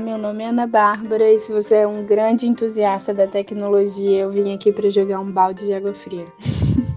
Meu 0.00 0.16
nome 0.16 0.42
é 0.42 0.48
Ana 0.48 0.66
Bárbara 0.66 1.30
e 1.30 1.38
se 1.38 1.52
você 1.52 1.76
é 1.76 1.86
um 1.86 2.04
grande 2.04 2.46
entusiasta 2.46 3.12
da 3.12 3.26
tecnologia, 3.26 4.20
eu 4.20 4.30
vim 4.30 4.54
aqui 4.54 4.72
para 4.72 4.88
jogar 4.88 5.20
um 5.20 5.30
balde 5.30 5.66
de 5.66 5.74
água 5.74 5.92
fria. 5.92 6.24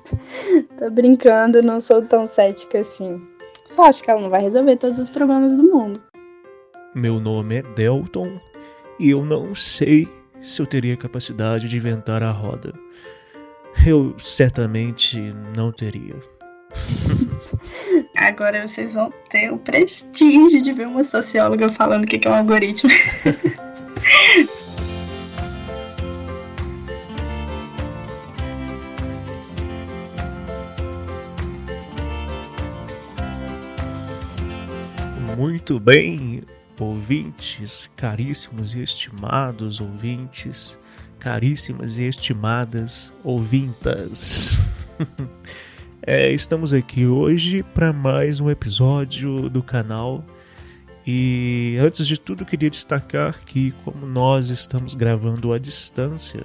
Tô 0.80 0.90
brincando, 0.90 1.62
não 1.62 1.82
sou 1.82 2.02
tão 2.02 2.26
cética 2.26 2.80
assim. 2.80 3.22
Só 3.68 3.84
acho 3.84 4.02
que 4.02 4.10
ela 4.10 4.22
não 4.22 4.30
vai 4.30 4.42
resolver 4.42 4.78
todos 4.78 5.00
os 5.00 5.10
problemas 5.10 5.56
do 5.58 5.64
mundo. 5.64 6.02
Meu 6.96 7.20
nome 7.20 7.58
é 7.58 7.62
Delton 7.62 8.40
e 9.00 9.10
eu 9.10 9.26
não 9.26 9.54
sei 9.54 10.08
se 10.40 10.62
eu 10.62 10.66
teria 10.66 10.96
capacidade 10.96 11.68
de 11.68 11.76
inventar 11.76 12.24
a 12.24 12.32
roda. 12.32 12.74
Eu 13.86 14.16
certamente 14.18 15.20
não 15.56 15.72
teria. 15.72 16.16
Agora 18.16 18.68
vocês 18.68 18.94
vão 18.94 19.12
ter 19.30 19.52
o 19.52 19.58
prestígio 19.58 20.62
de 20.62 20.72
ver 20.72 20.88
uma 20.88 21.04
socióloga 21.04 21.70
falando 21.70 22.04
o 22.04 22.08
que 22.08 22.28
é 22.28 22.32
um 22.32 22.36
algoritmo. 22.36 22.90
Muito 35.38 35.80
bem, 35.80 36.44
ouvintes, 36.80 37.90
caríssimos 37.96 38.76
e 38.76 38.84
estimados 38.84 39.82
ouvintes, 39.82 40.78
caríssimas 41.20 41.98
e 41.98 42.04
estimadas 42.04 43.12
ouvintas. 43.24 44.60
É, 46.06 46.30
estamos 46.34 46.74
aqui 46.74 47.06
hoje 47.06 47.64
para 47.64 47.94
mais 47.94 48.42
um 48.42 48.50
episódio 48.50 49.50
do 49.50 49.64
canal. 49.64 50.22
E 51.08 51.78
antes 51.80 52.06
de 52.06 52.20
tudo, 52.20 52.46
queria 52.46 52.70
destacar 52.70 53.40
que, 53.46 53.74
como 53.86 54.06
nós 54.06 54.50
estamos 54.50 54.96
gravando 54.96 55.54
à 55.54 55.58
distância, 55.58 56.44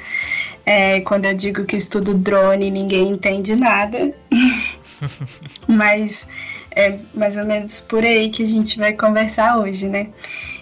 É, 0.67 1.01
quando 1.01 1.27
eu 1.27 1.35
digo 1.35 1.65
que 1.65 1.77
estudo 1.77 2.15
drone, 2.15 2.71
ninguém 2.71 3.11
entende 3.11 3.55
nada. 3.55 4.15
Mas 5.69 6.27
é 6.75 6.99
mais 7.15 7.37
ou 7.37 7.45
menos 7.45 7.81
por 7.81 8.03
aí 8.03 8.31
que 8.31 8.43
a 8.43 8.47
gente 8.47 8.79
vai 8.79 8.93
conversar 8.93 9.59
hoje, 9.59 9.89
né? 9.89 10.09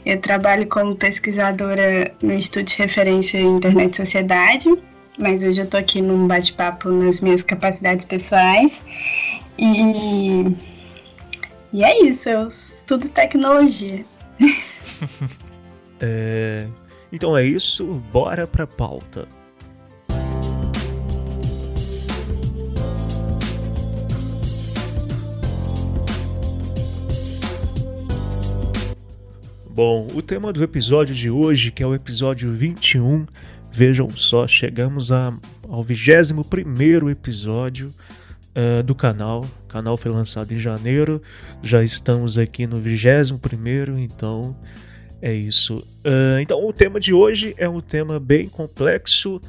Eu 0.04 0.20
trabalho 0.20 0.66
como 0.66 0.96
pesquisadora 0.96 2.12
no 2.20 2.32
Instituto 2.32 2.68
de 2.68 2.76
Referência 2.78 3.40
Internet 3.40 3.94
e 3.94 3.96
Sociedade, 3.96 4.68
mas 5.16 5.42
hoje 5.42 5.60
eu 5.60 5.66
tô 5.66 5.76
aqui 5.76 6.02
num 6.02 6.26
bate-papo 6.26 6.90
nas 6.90 7.20
minhas 7.20 7.42
capacidades 7.42 8.04
pessoais. 8.04 8.84
E, 9.56 10.56
e 11.72 11.84
é 11.84 12.04
isso, 12.04 12.28
eu 12.28 12.48
estudo 12.48 13.08
tecnologia. 13.08 14.04
é... 16.00 16.66
Então 17.12 17.36
é 17.36 17.44
isso, 17.44 18.02
bora 18.10 18.46
pra 18.46 18.66
pauta. 18.66 19.28
Bom, 29.74 30.06
o 30.14 30.20
tema 30.20 30.52
do 30.52 30.62
episódio 30.62 31.14
de 31.14 31.30
hoje, 31.30 31.70
que 31.70 31.82
é 31.82 31.86
o 31.86 31.94
episódio 31.94 32.52
21, 32.52 33.26
vejam 33.72 34.08
só, 34.10 34.46
chegamos 34.46 35.10
a, 35.10 35.32
ao 35.66 35.82
21 35.82 37.08
episódio 37.08 37.92
uh, 38.54 38.82
do 38.82 38.94
canal. 38.94 39.40
O 39.64 39.68
canal 39.68 39.96
foi 39.96 40.10
lançado 40.10 40.52
em 40.52 40.58
janeiro, 40.58 41.22
já 41.62 41.82
estamos 41.82 42.36
aqui 42.36 42.66
no 42.66 42.76
21, 42.76 43.98
então 43.98 44.54
é 45.22 45.32
isso. 45.32 45.76
Uh, 46.04 46.40
então, 46.40 46.66
o 46.66 46.72
tema 46.72 46.98
de 46.98 47.14
hoje 47.14 47.54
é 47.56 47.68
um 47.68 47.80
tema 47.80 48.18
bem 48.18 48.48
complexo 48.48 49.40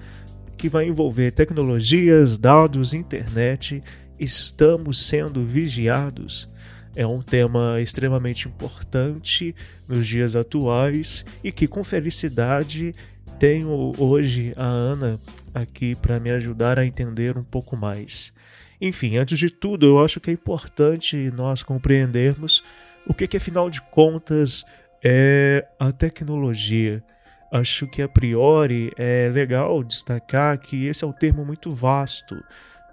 que 0.55 0.69
vai 0.69 0.87
envolver 0.87 1.31
tecnologias, 1.31 2.37
dados, 2.37 2.93
internet. 2.93 3.81
Estamos 4.19 5.07
sendo 5.07 5.43
vigiados. 5.43 6.47
É 6.95 7.07
um 7.07 7.23
tema 7.23 7.81
extremamente 7.81 8.47
importante 8.47 9.55
nos 9.87 10.05
dias 10.05 10.35
atuais 10.35 11.25
e 11.43 11.51
que, 11.51 11.67
com 11.67 11.83
felicidade, 11.83 12.93
tenho 13.39 13.93
hoje 13.97 14.53
a 14.55 14.67
Ana 14.67 15.19
aqui 15.55 15.95
para 15.95 16.19
me 16.19 16.29
ajudar 16.29 16.77
a 16.77 16.85
entender 16.85 17.35
um 17.35 17.43
pouco 17.43 17.75
mais. 17.75 18.31
Enfim, 18.79 19.17
antes 19.17 19.39
de 19.39 19.49
tudo, 19.49 19.87
eu 19.87 20.05
acho 20.05 20.19
que 20.19 20.29
é 20.29 20.33
importante 20.33 21.31
nós 21.31 21.63
compreendermos 21.63 22.63
o 23.07 23.13
que, 23.13 23.27
que 23.27 23.37
afinal 23.37 23.69
de 23.69 23.81
contas, 23.81 24.63
é 25.03 25.67
a 25.79 25.91
tecnologia. 25.91 27.03
Acho 27.51 27.85
que 27.87 28.01
a 28.01 28.07
priori 28.07 28.91
é 28.97 29.29
legal 29.31 29.83
destacar 29.83 30.57
que 30.57 30.87
esse 30.87 31.03
é 31.03 31.07
um 31.07 31.11
termo 31.11 31.45
muito 31.45 31.69
vasto, 31.71 32.43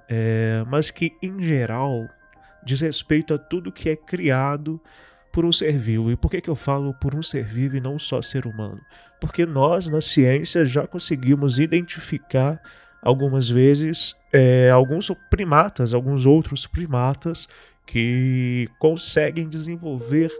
é, 0.09 0.63
mas 0.67 0.91
que 0.91 1.13
em 1.23 1.43
geral 1.43 2.07
diz 2.63 2.81
respeito 2.81 3.33
a 3.33 3.39
tudo 3.39 3.73
que 3.73 3.89
é 3.89 3.97
criado 3.97 4.81
por 5.33 5.45
um 5.45 5.53
ser 5.53 5.79
vivo. 5.79 6.11
E 6.11 6.17
por 6.17 6.31
que, 6.31 6.41
que 6.41 6.51
eu 6.51 6.57
falo 6.57 6.93
por 6.95 7.15
um 7.15 7.23
ser 7.23 7.45
vivo 7.45 7.77
e 7.77 7.81
não 7.81 7.99
só 7.99 8.21
ser 8.21 8.47
humano? 8.47 8.81
Porque 9.21 9.47
nós, 9.47 9.89
na 9.89 10.01
ciência, 10.01 10.65
já 10.65 10.87
conseguimos 10.87 11.59
identificar 11.59 12.61
algumas 13.01 13.49
vezes 13.49 14.15
é, 14.33 14.71
alguns 14.71 15.11
primatas, 15.31 15.95
alguns 15.95 16.27
outros 16.27 16.67
primatas 16.67 17.49
que 17.87 18.69
conseguem 18.79 19.49
desenvolver 19.49 20.31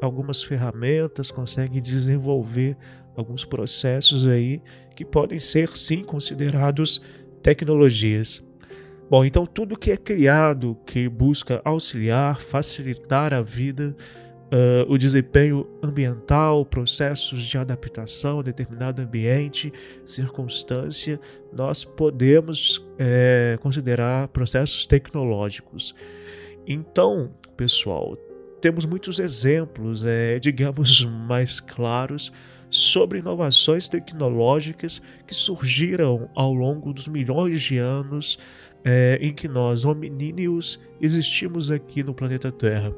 algumas 0.00 0.42
ferramentas, 0.42 1.30
conseguem 1.30 1.80
desenvolver 1.80 2.76
alguns 3.16 3.44
processos 3.44 4.26
aí 4.26 4.62
que 4.94 5.04
podem 5.04 5.38
ser 5.38 5.76
sim 5.76 6.02
considerados 6.02 7.02
tecnologias. 7.42 8.46
Bom, 9.10 9.24
então 9.24 9.46
tudo 9.46 9.78
que 9.78 9.90
é 9.90 9.96
criado 9.96 10.76
que 10.84 11.08
busca 11.08 11.60
auxiliar, 11.64 12.40
facilitar 12.40 13.32
a 13.32 13.40
vida, 13.40 13.96
uh, 14.52 14.92
o 14.92 14.98
desempenho 14.98 15.66
ambiental, 15.82 16.64
processos 16.64 17.42
de 17.42 17.56
adaptação 17.56 18.40
a 18.40 18.42
determinado 18.42 19.00
ambiente, 19.00 19.72
circunstância, 20.04 21.18
nós 21.52 21.84
podemos 21.84 22.86
é, 22.98 23.58
considerar 23.62 24.28
processos 24.28 24.84
tecnológicos. 24.84 25.94
Então, 26.66 27.30
pessoal, 27.56 28.16
temos 28.60 28.84
muitos 28.84 29.18
exemplos, 29.18 30.04
é, 30.04 30.38
digamos, 30.38 31.04
mais 31.26 31.60
claros 31.60 32.32
sobre 32.70 33.20
inovações 33.20 33.88
tecnológicas 33.88 35.00
que 35.26 35.34
surgiram 35.34 36.28
ao 36.34 36.52
longo 36.52 36.92
dos 36.92 37.08
milhões 37.08 37.62
de 37.62 37.78
anos 37.78 38.38
é, 38.84 39.18
em 39.20 39.32
que 39.32 39.48
nós, 39.48 39.84
hominíneos, 39.84 40.80
existimos 41.00 41.70
aqui 41.70 42.02
no 42.02 42.14
planeta 42.14 42.52
Terra. 42.52 42.92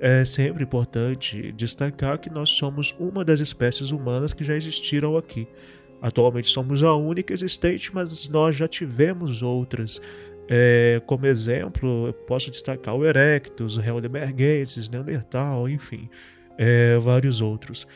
É 0.00 0.24
sempre 0.24 0.64
importante 0.64 1.52
destacar 1.52 2.18
que 2.18 2.28
nós 2.28 2.50
somos 2.50 2.94
uma 2.98 3.24
das 3.24 3.40
espécies 3.40 3.90
humanas 3.90 4.34
que 4.34 4.44
já 4.44 4.54
existiram 4.54 5.16
aqui. 5.16 5.48
Atualmente 6.02 6.50
somos 6.50 6.82
a 6.82 6.94
única 6.94 7.32
existente, 7.32 7.90
mas 7.94 8.28
nós 8.28 8.54
já 8.54 8.68
tivemos 8.68 9.42
outras. 9.42 10.02
É, 10.48 11.00
como 11.06 11.26
exemplo, 11.26 12.12
posso 12.26 12.50
destacar 12.50 12.94
o 12.94 13.04
Erectus, 13.04 13.76
o 13.76 13.80
Heidelbergensis, 13.80 14.88
Neandertal, 14.90 15.68
enfim, 15.68 16.08
é, 16.58 16.98
vários 16.98 17.40
outros. 17.40 17.86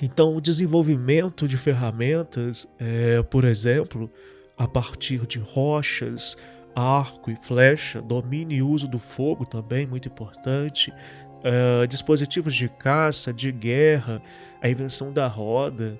Então, 0.00 0.34
o 0.34 0.40
desenvolvimento 0.40 1.46
de 1.46 1.56
ferramentas, 1.56 2.66
é, 2.78 3.22
por 3.22 3.44
exemplo, 3.44 4.10
a 4.56 4.66
partir 4.66 5.26
de 5.26 5.38
rochas, 5.38 6.36
arco 6.74 7.30
e 7.30 7.36
flecha, 7.36 8.02
domínio 8.02 8.56
e 8.56 8.62
uso 8.62 8.88
do 8.88 8.98
fogo 8.98 9.46
também 9.46 9.86
muito 9.86 10.08
importante, 10.08 10.92
uh, 11.44 11.86
dispositivos 11.86 12.54
de 12.54 12.68
caça, 12.68 13.32
de 13.32 13.52
guerra, 13.52 14.20
a 14.60 14.68
invenção 14.68 15.12
da 15.12 15.28
roda, 15.28 15.98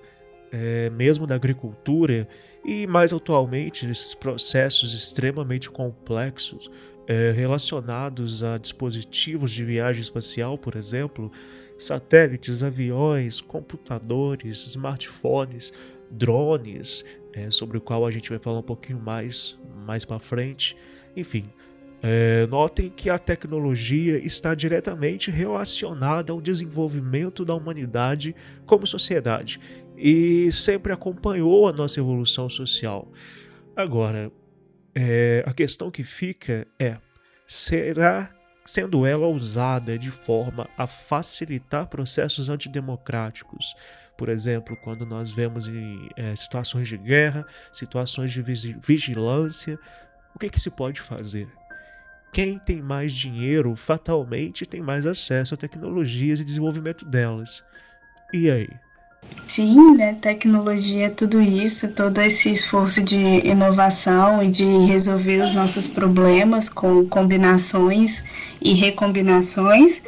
uh, 0.53 0.93
mesmo 0.93 1.27
da 1.27 1.35
agricultura 1.35 2.27
e 2.65 2.87
mais 2.87 3.13
atualmente 3.13 3.87
esses 3.91 4.15
processos 4.15 4.95
extremamente 4.95 5.71
complexos 5.71 6.67
uh, 6.67 7.35
relacionados 7.35 8.43
a 8.43 8.57
dispositivos 8.57 9.51
de 9.51 9.65
viagem 9.65 10.01
espacial, 10.01 10.57
por 10.57 10.75
exemplo, 10.75 11.31
satélites, 11.79 12.63
aviões, 12.63 13.41
computadores, 13.41 14.67
smartphones, 14.67 15.73
drones, 16.11 17.05
é, 17.33 17.51
sobre 17.51 17.79
o 17.79 17.81
qual 17.81 18.07
a 18.07 18.11
gente 18.11 18.31
vai 18.31 18.39
falar 18.39 18.61
um 18.61 18.63
pouquinho 18.63 19.01
mais 19.01 19.59
mais 19.85 20.05
para 20.05 20.19
frente. 20.19 20.77
Enfim, 21.17 21.51
é, 22.03 22.47
notem 22.49 22.91
que 22.91 23.11
a 23.11 23.19
tecnologia 23.19 24.19
está 24.19 24.55
diretamente 24.55 25.31
relacionada 25.31 26.33
ao 26.33 26.41
desenvolvimento 26.41 27.45
da 27.45 27.55
humanidade 27.55 28.35
como 28.67 28.87
sociedade 28.87 29.59
e 29.97 30.51
sempre 30.51 30.93
acompanhou 30.93 31.69
a 31.69 31.73
nossa 31.73 32.01
evolução 32.01 32.49
social. 32.49 33.11
Agora, 33.77 34.31
é, 34.95 35.43
a 35.47 35.53
questão 35.53 35.91
que 35.91 36.05
fica 36.05 36.67
é: 36.79 36.97
será 37.47 38.35
sendo 38.65 39.05
ela 39.05 39.27
usada 39.27 39.99
de 39.99 40.11
forma 40.11 40.69
a 40.77 40.87
facilitar 40.87 41.89
processos 41.89 42.49
antidemocráticos? 42.49 43.75
Por 44.17 44.29
exemplo, 44.29 44.77
quando 44.77 45.05
nós 45.05 45.33
vemos 45.33 45.67
em 45.67 46.09
é, 46.17 46.37
situações 46.37 46.89
de 46.89 46.97
guerra, 46.97 47.45
situações 47.73 48.31
de 48.31 48.43
vigilância, 48.43 49.79
o 50.35 50.39
que, 50.39 50.49
que 50.49 50.61
se 50.61 50.71
pode 50.71 51.01
fazer? 51.01 51.49
Quem 52.33 52.59
tem 52.59 52.81
mais 52.83 53.13
dinheiro 53.13 53.75
fatalmente 53.77 54.67
tem 54.67 54.81
mais 54.81 55.07
acesso 55.07 55.55
a 55.55 55.57
tecnologias 55.57 56.41
e 56.41 56.45
desenvolvimento 56.45 57.05
delas. 57.05 57.65
E 58.33 58.51
aí? 58.51 58.69
Sim, 59.47 59.95
né? 59.95 60.17
Tecnologia, 60.21 61.11
tudo 61.11 61.41
isso, 61.41 61.89
todo 61.89 62.21
esse 62.21 62.51
esforço 62.51 63.03
de 63.03 63.17
inovação 63.17 64.43
e 64.43 64.49
de 64.49 64.65
resolver 64.65 65.43
os 65.43 65.53
nossos 65.53 65.87
problemas 65.87 66.69
com 66.69 67.07
combinações 67.07 68.25
e 68.61 68.73
recombinações 68.73 70.03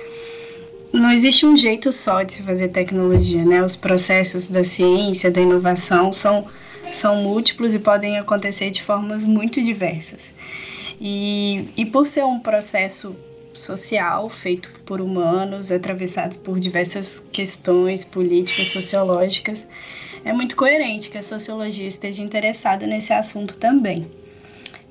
não 0.93 1.13
existe 1.13 1.47
um 1.47 1.57
jeito 1.57 1.93
só 1.93 2.23
de 2.23 2.33
se 2.33 2.43
fazer 2.43 2.69
tecnologia, 2.69 3.45
né? 3.45 3.63
Os 3.63 3.77
processos 3.77 4.49
da 4.49 4.65
ciência, 4.65 5.31
da 5.31 5.41
inovação 5.41 6.13
são, 6.13 6.47
são 6.91 7.17
múltiplos 7.17 7.75
e 7.75 7.79
podem 7.79 8.19
acontecer 8.19 8.71
de 8.71 8.83
formas 8.83 9.23
muito 9.23 9.63
diversas. 9.63 10.35
E, 11.01 11.69
e 11.77 11.85
por 11.85 12.07
ser 12.07 12.25
um 12.25 12.39
processo 12.39 13.15
social 13.59 14.29
feito 14.29 14.69
por 14.85 15.01
humanos, 15.01 15.73
atravessado 15.73 16.39
por 16.41 16.59
diversas 16.59 17.21
questões 17.33 18.05
políticas, 18.05 18.69
sociológicas, 18.69 19.67
é 20.25 20.33
muito 20.33 20.57
coerente 20.57 21.09
que 21.09 21.19
a 21.19 21.23
sociologia 21.23 21.87
esteja 21.87 22.23
interessada 22.23 22.87
nesse 22.87 23.13
assunto 23.13 23.57
também. 23.59 24.11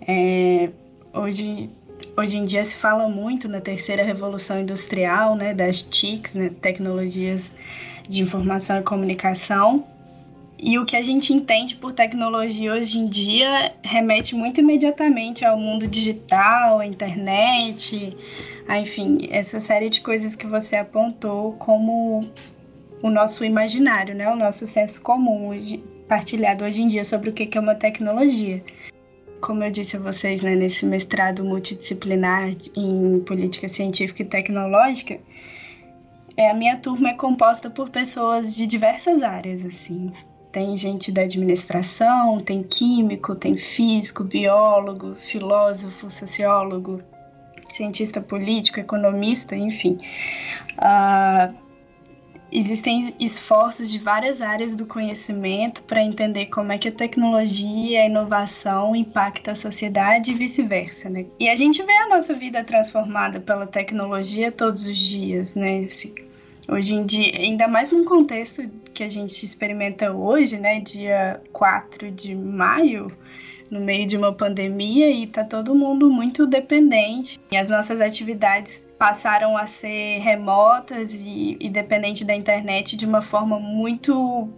É, 0.07 0.69
hoje 1.13 1.69
Hoje 2.17 2.37
em 2.37 2.45
dia 2.45 2.63
se 2.63 2.77
fala 2.77 3.09
muito 3.09 3.49
na 3.49 3.59
terceira 3.59 4.01
revolução 4.01 4.61
industrial, 4.61 5.35
né, 5.35 5.53
das 5.53 5.83
TICs, 5.83 6.33
né, 6.33 6.49
tecnologias 6.61 7.57
de 8.07 8.21
informação 8.21 8.79
e 8.79 8.83
comunicação. 8.83 9.85
E 10.57 10.79
o 10.79 10.85
que 10.85 10.95
a 10.95 11.01
gente 11.01 11.33
entende 11.33 11.75
por 11.75 11.91
tecnologia 11.91 12.73
hoje 12.73 12.97
em 12.97 13.07
dia 13.07 13.73
remete 13.83 14.33
muito 14.33 14.61
imediatamente 14.61 15.43
ao 15.43 15.59
mundo 15.59 15.85
digital, 15.87 16.79
à 16.79 16.87
internet, 16.87 18.15
a, 18.67 18.79
enfim, 18.79 19.27
essa 19.29 19.59
série 19.59 19.89
de 19.89 20.01
coisas 20.01 20.35
que 20.35 20.47
você 20.47 20.75
apontou 20.75 21.53
como 21.53 22.29
o 23.01 23.09
nosso 23.09 23.45
imaginário, 23.45 24.15
né, 24.15 24.29
o 24.29 24.35
nosso 24.35 24.65
senso 24.65 25.01
comum 25.01 25.51
partilhado 26.07 26.63
hoje 26.63 26.81
em 26.81 26.87
dia 26.87 27.03
sobre 27.03 27.29
o 27.29 27.33
que 27.33 27.57
é 27.57 27.61
uma 27.61 27.75
tecnologia. 27.75 28.63
Como 29.41 29.63
eu 29.63 29.69
disse 29.69 29.97
a 29.97 29.99
vocês, 29.99 30.41
né, 30.41 30.55
nesse 30.55 30.85
mestrado 30.85 31.43
multidisciplinar 31.43 32.51
em 32.75 33.19
política 33.19 33.67
científica 33.67 34.23
e 34.23 34.25
tecnológica, 34.25 35.19
é, 36.37 36.49
a 36.49 36.53
minha 36.53 36.77
turma 36.77 37.09
é 37.09 37.13
composta 37.13 37.69
por 37.69 37.89
pessoas 37.89 38.55
de 38.55 38.65
diversas 38.65 39.21
áreas, 39.21 39.63
assim. 39.63 40.11
Tem 40.51 40.75
gente 40.75 41.11
da 41.11 41.21
administração, 41.21 42.41
tem 42.41 42.63
químico, 42.63 43.35
tem 43.35 43.55
físico, 43.55 44.23
biólogo, 44.23 45.15
filósofo, 45.15 46.09
sociólogo, 46.09 47.01
cientista 47.75 48.21
político, 48.21 48.79
economista, 48.79 49.55
enfim. 49.55 49.99
Uh, 50.77 51.53
existem 52.51 53.13
esforços 53.19 53.91
de 53.91 53.99
várias 53.99 54.41
áreas 54.41 54.75
do 54.75 54.85
conhecimento 54.85 55.83
para 55.83 56.01
entender 56.01 56.47
como 56.47 56.71
é 56.71 56.77
que 56.77 56.87
a 56.87 56.91
tecnologia 56.91 58.01
a 58.01 58.05
inovação 58.05 58.95
impacta 58.95 59.51
a 59.51 59.55
sociedade 59.55 60.31
e 60.31 60.35
vice-versa, 60.35 61.09
né? 61.09 61.25
E 61.39 61.49
a 61.49 61.55
gente 61.55 61.83
vê 61.83 61.93
a 61.93 62.07
nossa 62.07 62.33
vida 62.33 62.63
transformada 62.63 63.39
pela 63.39 63.67
tecnologia 63.67 64.51
todos 64.51 64.85
os 64.87 64.97
dias, 64.97 65.55
né? 65.55 65.79
Assim, 65.85 66.13
hoje 66.67 66.95
em 66.95 67.05
dia, 67.05 67.37
ainda 67.37 67.67
mais 67.67 67.91
num 67.91 68.05
contexto 68.05 68.63
que 68.93 69.03
a 69.03 69.09
gente 69.09 69.43
experimenta 69.43 70.13
hoje, 70.13 70.57
né, 70.57 70.79
dia 70.79 71.41
4 71.51 72.09
de 72.09 72.33
maio, 72.33 73.07
no 73.69 73.79
meio 73.79 74.05
de 74.05 74.17
uma 74.17 74.33
pandemia 74.33 75.09
e 75.09 75.27
tá 75.27 75.43
todo 75.43 75.75
mundo 75.75 76.09
muito 76.09 76.45
dependente. 76.45 77.39
E 77.51 77.57
as 77.57 77.69
nossas 77.69 78.01
atividades 78.01 78.85
passaram 78.97 79.57
a 79.57 79.65
ser 79.65 80.19
remotas 80.19 81.13
e, 81.13 81.57
e 81.59 81.69
dependentes 81.69 82.25
da 82.25 82.35
internet 82.35 82.95
de 82.95 83.05
uma 83.05 83.21
forma 83.21 83.59
muito 83.59 84.49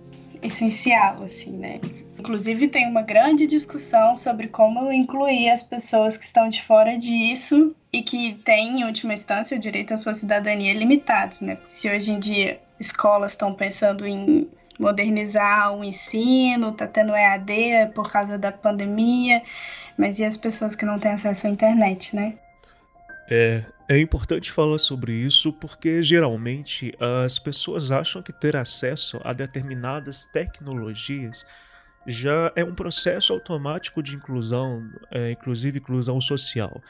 essencial, 0.42 1.24
assim, 1.24 1.52
né? 1.52 1.80
Inclusive 2.20 2.68
tem 2.68 2.88
uma 2.90 3.02
grande 3.02 3.46
discussão 3.46 4.18
sobre 4.18 4.48
como 4.48 4.92
incluir 4.92 5.50
as 5.50 5.62
pessoas 5.62 6.18
que 6.18 6.26
estão 6.26 6.50
de 6.50 6.62
fora 6.64 6.98
disso 6.98 7.76
e 7.94 8.02
que 8.02 8.34
têm, 8.44 8.82
em 8.82 8.86
última 8.86 9.14
instância, 9.14 9.56
o 9.56 9.60
direito 9.60 9.94
à 9.94 9.98
sua 9.98 10.14
cidadania 10.14 10.74
limitados, 10.74 11.42
né? 11.42 11.58
Se 11.70 11.90
hoje 11.90 12.12
em 12.12 12.20
dia 12.20 12.60
escolas 12.80 13.34
estão 13.34 13.54
pensando 13.54 14.06
em 14.06 14.48
modernizar 14.78 15.76
o 15.76 15.84
ensino, 15.84 16.72
tá 16.72 16.88
tendo 16.88 17.16
EAD 17.16 17.94
por 17.94 18.12
causa 18.12 18.38
da 18.38 18.52
pandemia, 18.52 19.42
mas 19.98 20.20
e 20.20 20.26
as 20.26 20.38
pessoas 20.38 20.76
que 20.76 20.86
não 20.86 21.00
têm 21.00 21.12
acesso 21.12 21.48
à 21.48 21.50
internet, 21.50 22.16
né? 22.16 22.36
É, 23.30 23.64
é 23.90 24.00
importante 24.00 24.52
falar 24.52 24.78
sobre 24.78 25.12
isso 25.12 25.52
porque 25.52 26.02
geralmente 26.02 26.96
as 27.26 27.38
pessoas 27.38 27.92
acham 27.92 28.22
que 28.22 28.32
ter 28.32 28.56
acesso 28.56 29.20
a 29.24 29.34
determinadas 29.34 30.26
tecnologias 30.26 31.46
já 32.08 32.52
é 32.56 32.64
um 32.64 32.74
processo 32.74 33.34
automático 33.34 34.02
de 34.02 34.16
inclusão, 34.16 34.90
é, 35.12 35.32
inclusive 35.32 35.80
inclusão 35.80 36.22
social. 36.22 36.82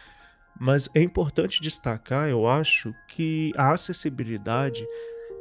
Mas 0.60 0.88
é 0.94 1.02
importante 1.02 1.60
destacar, 1.60 2.30
eu 2.30 2.48
acho, 2.48 2.94
que 3.08 3.52
a 3.58 3.72
acessibilidade 3.72 4.86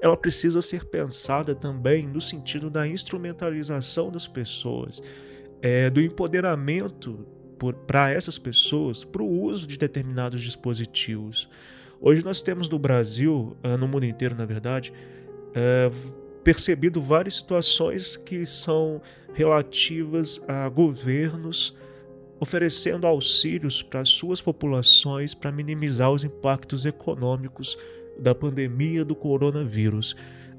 ela 0.01 0.17
precisa 0.17 0.61
ser 0.61 0.85
pensada 0.85 1.55
também 1.55 2.07
no 2.07 2.21
sentido 2.21 2.69
da 2.69 2.87
instrumentalização 2.87 4.11
das 4.11 4.27
pessoas, 4.27 5.03
é, 5.63 5.89
do 5.91 6.01
empoderamento 6.01 7.27
para 7.87 8.11
essas 8.11 8.39
pessoas 8.39 9.03
para 9.05 9.23
o 9.23 9.43
uso 9.43 9.67
de 9.67 9.79
determinados 9.79 10.43
dispositivos. 10.43 11.49
Hoje 12.01 12.23
nós 12.23 12.43
temos 12.43 12.69
no 12.69 12.79
Brasil, 12.79 13.57
ah, 13.63 13.77
no 13.77 13.89
mundo 13.89 14.05
inteiro 14.05 14.35
na 14.35 14.45
verdade, 14.45 14.93
é, 15.55 15.91
percebido 16.45 17.01
várias 17.01 17.37
situações 17.37 18.17
que 18.17 18.45
são 18.45 19.01
relativas 19.33 20.45
a 20.47 20.69
governos 20.69 21.75
oferecendo 22.39 23.07
auxílios 23.07 23.83
para 23.83 24.05
suas 24.05 24.41
populações 24.41 25.35
para 25.35 25.51
minimizar 25.51 26.13
os 26.13 26.23
impactos 26.23 26.85
econômicos 26.85 27.79
da 28.19 28.35
pandemia 28.35 29.05
do 29.05 29.15
coronavírus. 29.15 30.17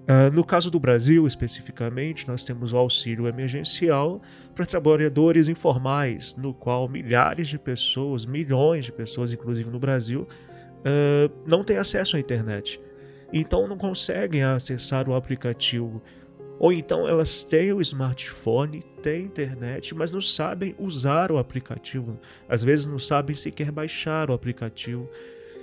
Uh, 0.08 0.32
no 0.34 0.46
caso 0.46 0.72
do 0.72 0.80
Brasil, 0.80 1.28
especificamente, 1.28 2.26
nós 2.28 2.44
temos 2.44 2.72
o 2.72 2.78
auxílio 2.78 3.28
emergencial 3.28 4.22
para 4.56 4.66
trabalhadores 4.66 5.50
informais, 5.50 6.34
no 6.38 6.54
qual 6.54 6.88
milhares 6.88 7.50
de 7.50 7.60
pessoas, 7.60 8.26
milhões 8.26 8.86
de 8.86 8.94
pessoas, 8.94 9.34
inclusive 9.34 9.70
no 9.70 9.80
Brasil, 9.80 10.22
uh, 10.22 11.32
não 11.46 11.62
têm 11.62 11.78
acesso 11.78 12.16
à 12.16 12.20
internet. 12.20 12.80
Então 13.34 13.68
não 13.68 13.78
conseguem 13.78 14.44
acessar 14.44 15.10
o 15.10 15.14
aplicativo. 15.14 16.02
Ou 16.58 16.72
então 16.72 17.08
elas 17.08 17.44
têm 17.44 17.74
o 17.74 17.82
smartphone, 17.82 18.82
têm 19.02 19.26
internet, 19.26 19.94
mas 19.94 20.10
não 20.10 20.22
sabem 20.22 20.74
usar 20.80 21.32
o 21.32 21.38
aplicativo. 21.38 22.18
Às 22.48 22.64
vezes 22.64 22.86
não 22.86 22.98
sabem 22.98 23.36
sequer 23.36 23.72
baixar 23.72 24.30
o 24.30 24.34
aplicativo. 24.34 25.10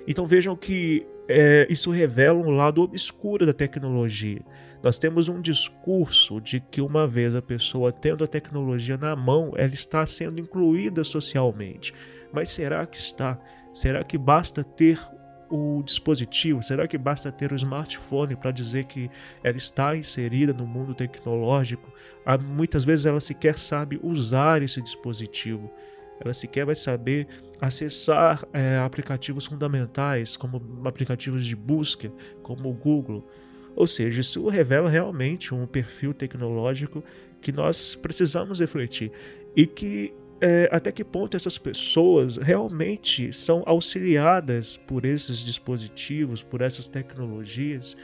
Então 0.07 0.27
vejam 0.27 0.55
que 0.55 1.07
é, 1.29 1.67
isso 1.71 1.91
revela 1.91 2.39
um 2.39 2.51
lado 2.51 2.83
obscuro 2.83 3.47
da 3.47 3.53
tecnologia. 3.53 4.43
Nós 4.83 4.99
temos 4.99 5.29
um 5.29 5.41
discurso 5.41 6.41
de 6.41 6.61
que 6.61 6.83
uma 6.83 7.07
vez 7.07 7.35
a 7.35 7.41
pessoa 7.41 7.91
tendo 7.91 8.23
a 8.23 8.27
tecnologia 8.27 8.99
na 8.99 9.17
mão, 9.17 9.53
ela 9.57 9.73
está 9.73 10.05
sendo 10.05 10.39
incluída 10.39 11.03
socialmente. 11.03 11.95
Mas 12.33 12.51
será 12.51 12.85
que 12.85 12.99
está? 12.99 13.39
Será 13.73 14.05
que 14.05 14.19
basta 14.19 14.63
ter 14.63 15.01
o 15.49 15.83
dispositivo? 15.83 16.63
Será 16.63 16.87
que 16.87 16.99
basta 16.99 17.33
ter 17.33 17.53
o 17.53 17.57
smartphone 17.57 18.37
para 18.37 18.51
dizer 18.51 18.85
que 18.85 19.11
ela 19.43 19.57
está 19.57 19.97
inserida 19.97 20.53
no 20.53 20.67
mundo 20.67 20.95
tecnológico? 20.95 21.91
Muitas 22.43 22.85
vezes 22.85 23.07
ela 23.07 23.21
sequer 23.21 23.59
sabe 23.59 23.99
usar 24.03 24.63
esse 24.63 24.83
dispositivo 24.83 25.73
ela 26.21 26.33
sequer 26.33 26.65
vai 26.65 26.75
saber 26.75 27.27
acessar 27.61 28.45
é, 28.53 28.79
aplicativos 28.79 29.47
fundamentais, 29.47 30.37
como 30.37 30.63
aplicativos 30.85 31.45
de 31.45 31.57
busca, 31.57 32.13
como 32.43 32.71
o 32.71 32.75
Google. 32.75 33.27
Ou 33.77 33.87
seja, 33.87 34.21
isso 34.21 34.47
revela 34.49 34.89
realmente 34.89 35.55
um 35.55 35.67
perfil 35.67 36.15
tecnológico 36.15 37.03
que 37.41 37.51
nós 37.51 37.95
precisamos 37.95 38.61
refletir 38.61 39.11
e 39.57 39.67
que 39.67 40.15
é, 40.41 40.69
até 40.71 40.93
que 40.93 41.05
ponto 41.05 41.37
essas 41.37 41.57
pessoas 41.57 42.37
realmente 42.37 43.33
são 43.33 43.63
auxiliadas 43.67 44.77
por 44.77 45.05
esses 45.05 45.39
dispositivos, 45.39 46.43
por 46.43 46.61
essas 46.61 46.87
tecnologias, 46.87 47.97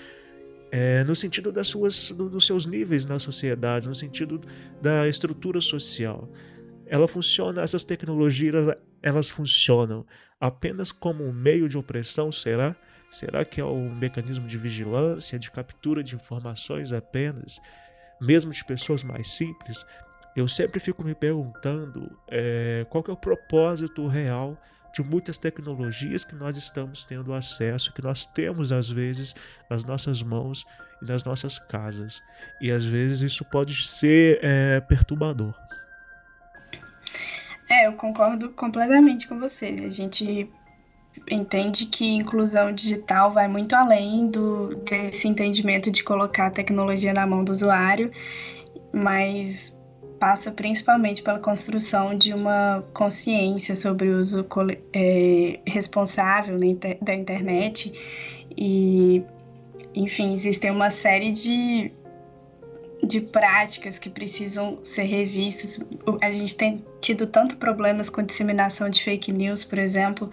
é, 0.73 1.05
no 1.05 1.15
sentido 1.15 1.51
das 1.53 1.67
suas, 1.67 2.13
do, 2.13 2.29
dos 2.29 2.47
seus 2.47 2.67
níveis 2.67 3.05
na 3.05 3.19
sociedade, 3.19 3.89
no 3.89 3.95
sentido 3.95 4.41
da 4.81 5.09
estrutura 5.09 5.61
social 5.61 6.29
ela 6.91 7.07
funciona, 7.07 7.63
essas 7.63 7.85
tecnologias 7.85 8.77
elas 9.01 9.31
funcionam 9.31 10.05
apenas 10.41 10.91
como 10.91 11.25
um 11.25 11.33
meio 11.33 11.69
de 11.69 11.79
opressão, 11.79 12.33
será? 12.33 12.75
Será 13.09 13.45
que 13.45 13.61
é 13.61 13.65
um 13.65 13.95
mecanismo 13.95 14.47
de 14.47 14.59
vigilância, 14.59 15.39
de 15.39 15.53
captura 15.53 16.03
de 16.03 16.17
informações 16.17 16.93
apenas, 16.93 17.61
mesmo 18.21 18.51
de 18.51 18.65
pessoas 18.65 19.05
mais 19.05 19.31
simples? 19.31 19.87
Eu 20.35 20.49
sempre 20.49 20.81
fico 20.81 21.05
me 21.05 21.15
perguntando 21.15 22.11
é, 22.29 22.85
qual 22.91 23.05
é 23.07 23.13
o 23.13 23.17
propósito 23.17 24.09
real 24.09 24.61
de 24.93 25.03
muitas 25.03 25.39
tecnologias 25.39 26.25
que 26.25 26.35
nós 26.35 26.57
estamos 26.57 27.05
tendo 27.05 27.33
acesso, 27.33 27.93
que 27.93 28.03
nós 28.03 28.27
temos 28.27 28.73
às 28.73 28.89
vezes 28.89 29.35
nas 29.69 29.85
nossas 29.85 30.23
mãos 30.25 30.65
e 31.01 31.05
nas 31.05 31.23
nossas 31.23 31.57
casas. 31.57 32.21
E 32.61 32.73
às 32.73 32.85
vezes 32.85 33.21
isso 33.21 33.45
pode 33.45 33.81
ser 33.87 34.41
é, 34.43 34.81
perturbador. 34.81 35.55
É, 37.71 37.87
eu 37.87 37.93
concordo 37.93 38.51
completamente 38.51 39.29
com 39.29 39.39
você. 39.39 39.67
A 39.87 39.89
gente 39.89 40.51
entende 41.31 41.87
que 41.87 42.05
inclusão 42.05 42.73
digital 42.73 43.33
vai 43.33 43.47
muito 43.47 43.75
além 43.75 44.29
do 44.29 44.75
desse 44.85 45.29
entendimento 45.29 45.89
de 45.91 46.03
colocar 46.03 46.47
a 46.47 46.51
tecnologia 46.51 47.13
na 47.13 47.25
mão 47.27 47.45
do 47.45 47.53
usuário, 47.53 48.11
mas 48.93 49.77
passa 50.19 50.51
principalmente 50.51 51.23
pela 51.23 51.39
construção 51.39 52.19
de 52.19 52.35
uma 52.35 52.85
consciência 52.93 53.77
sobre 53.77 54.09
o 54.09 54.21
uso 54.21 54.45
é, 54.93 55.61
responsável 55.67 56.59
da 57.01 57.15
internet 57.15 57.93
e 58.57 59.23
enfim 59.95 60.33
existem 60.33 60.71
uma 60.71 60.91
série 60.91 61.33
de 61.33 61.91
de 63.03 63.21
práticas 63.21 63.99
que 63.99 64.11
precisam 64.11 64.79
ser 64.85 65.05
revistas. 65.05 65.81
A 66.21 66.31
gente 66.31 66.55
tem 66.55 66.85
tido 67.01 67.27
tanto 67.27 67.57
problemas 67.57 68.11
com 68.11 68.23
disseminação 68.23 68.89
de 68.89 69.03
fake 69.03 69.33
news, 69.33 69.65
por 69.65 69.79
exemplo, 69.79 70.31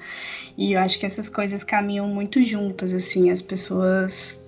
e 0.58 0.74
eu 0.74 0.80
acho 0.80 1.00
que 1.00 1.06
essas 1.06 1.30
coisas 1.30 1.64
caminham 1.64 2.08
muito 2.08 2.44
juntas, 2.44 2.94
assim, 2.94 3.30
as 3.30 3.42
pessoas 3.42 4.42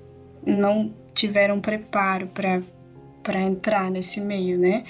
não 0.45 0.93
tiveram 1.13 1.59
preparo 1.59 2.27
para 2.27 2.61
para 3.21 3.41
entrar 3.41 3.91
nesse 3.91 4.19
meio, 4.19 4.57
né? 4.57 4.83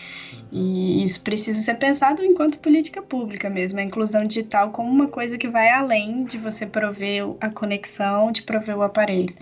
E 0.51 1.03
isso 1.03 1.21
precisa 1.23 1.59
ser 1.59 1.75
pensado 1.75 2.23
enquanto 2.23 2.59
política 2.59 3.01
pública 3.01 3.49
mesmo, 3.49 3.79
a 3.79 3.83
inclusão 3.83 4.25
digital 4.25 4.71
como 4.71 4.89
uma 4.89 5.07
coisa 5.07 5.37
que 5.37 5.47
vai 5.49 5.69
além 5.69 6.23
de 6.23 6.37
você 6.37 6.65
prover 6.65 7.25
a 7.41 7.49
conexão, 7.49 8.31
de 8.31 8.43
prover 8.43 8.77
o 8.77 8.83
aparelho. 8.83 9.35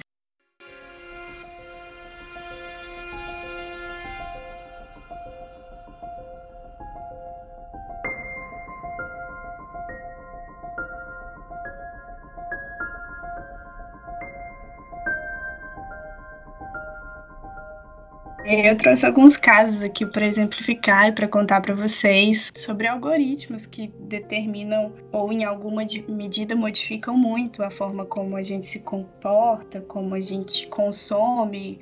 Eu 18.50 18.78
trouxe 18.78 19.06
alguns 19.06 19.36
casos 19.36 19.84
aqui 19.84 20.06
para 20.06 20.26
exemplificar 20.26 21.10
e 21.10 21.12
para 21.12 21.28
contar 21.28 21.60
para 21.60 21.76
vocês 21.76 22.50
sobre 22.56 22.88
algoritmos 22.88 23.66
que 23.66 23.92
determinam 24.00 24.94
ou 25.12 25.34
em 25.34 25.44
alguma 25.44 25.84
medida 26.08 26.56
modificam 26.56 27.18
muito 27.18 27.62
a 27.62 27.70
forma 27.70 28.06
como 28.06 28.38
a 28.38 28.42
gente 28.42 28.66
se 28.66 28.80
comporta, 28.80 29.82
como 29.82 30.16
a 30.16 30.22
gente 30.22 30.66
consome, 30.68 31.82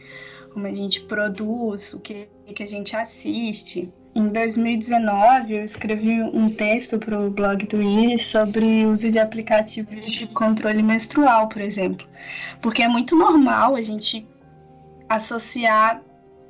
como 0.52 0.66
a 0.66 0.74
gente 0.74 1.02
produz, 1.02 1.94
o 1.94 2.00
que, 2.00 2.28
que 2.56 2.64
a 2.64 2.68
gente 2.68 2.96
assiste. 2.96 3.94
Em 4.16 4.30
2019, 4.30 5.58
eu 5.58 5.64
escrevi 5.64 6.24
um 6.24 6.50
texto 6.50 6.98
para 6.98 7.20
o 7.20 7.30
blog 7.30 7.64
do 7.68 7.80
Iris 7.80 8.26
sobre 8.26 8.86
o 8.86 8.92
uso 8.92 9.12
de 9.12 9.20
aplicativos 9.20 10.12
de 10.12 10.26
controle 10.26 10.82
menstrual, 10.82 11.48
por 11.48 11.62
exemplo. 11.62 12.08
Porque 12.60 12.82
é 12.82 12.88
muito 12.88 13.16
normal 13.16 13.76
a 13.76 13.84
gente 13.84 14.28
associar 15.08 16.02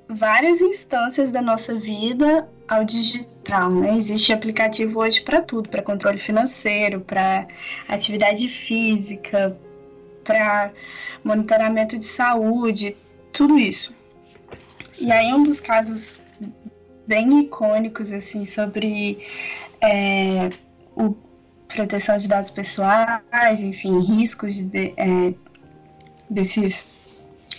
várias 0.08 0.62
instâncias 0.62 1.32
da 1.32 1.42
nossa 1.42 1.76
vida 1.76 2.48
ao 2.68 2.84
digital, 2.84 3.72
né? 3.72 3.98
Existe 3.98 4.34
aplicativo 4.34 5.00
hoje 5.00 5.22
para 5.22 5.42
tudo, 5.42 5.70
para 5.70 5.82
controle 5.82 6.18
financeiro, 6.18 7.02
para 7.02 7.48
atividade 7.88 8.48
física, 8.48 9.58
para 10.24 10.72
monitoramento 11.24 11.98
de 11.98 12.06
saúde, 12.06 12.96
tudo 13.32 13.58
isso. 13.58 13.96
Sim. 14.92 15.08
E 15.08 15.12
aí 15.12 15.34
um 15.34 15.44
dos 15.44 15.60
casos 15.60 16.20
bem 17.08 17.40
icônicos 17.42 18.12
assim 18.12 18.46
sobre 18.46 19.26
é, 19.82 20.50
o 20.96 21.16
proteção 21.68 22.18
de 22.18 22.28
dados 22.28 22.50
pessoais, 22.50 23.62
enfim, 23.62 24.00
riscos 24.00 24.56
de, 24.64 24.94
é, 24.96 25.34
desses 26.30 26.88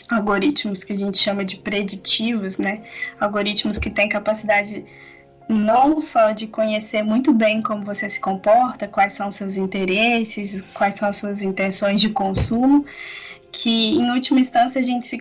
algoritmos 0.08 0.84
que 0.84 0.92
a 0.92 0.96
gente 0.96 1.18
chama 1.18 1.44
de 1.44 1.56
preditivos, 1.56 2.58
né? 2.58 2.82
Algoritmos 3.20 3.78
que 3.78 3.90
têm 3.90 4.08
capacidade 4.08 4.84
não 5.48 6.00
só 6.00 6.32
de 6.32 6.46
conhecer 6.46 7.02
muito 7.02 7.32
bem 7.32 7.62
como 7.62 7.84
você 7.84 8.08
se 8.08 8.20
comporta, 8.20 8.88
quais 8.88 9.12
são 9.12 9.30
seus 9.30 9.56
interesses, 9.56 10.62
quais 10.75 10.96
são 10.96 11.08
as 11.08 11.16
suas 11.16 11.40
intenções 11.40 12.00
de 12.00 12.10
consumo, 12.10 12.84
que 13.52 13.96
em 13.96 14.10
última 14.10 14.40
instância 14.40 14.80
a 14.80 14.84
gente 14.84 15.06
se 15.06 15.18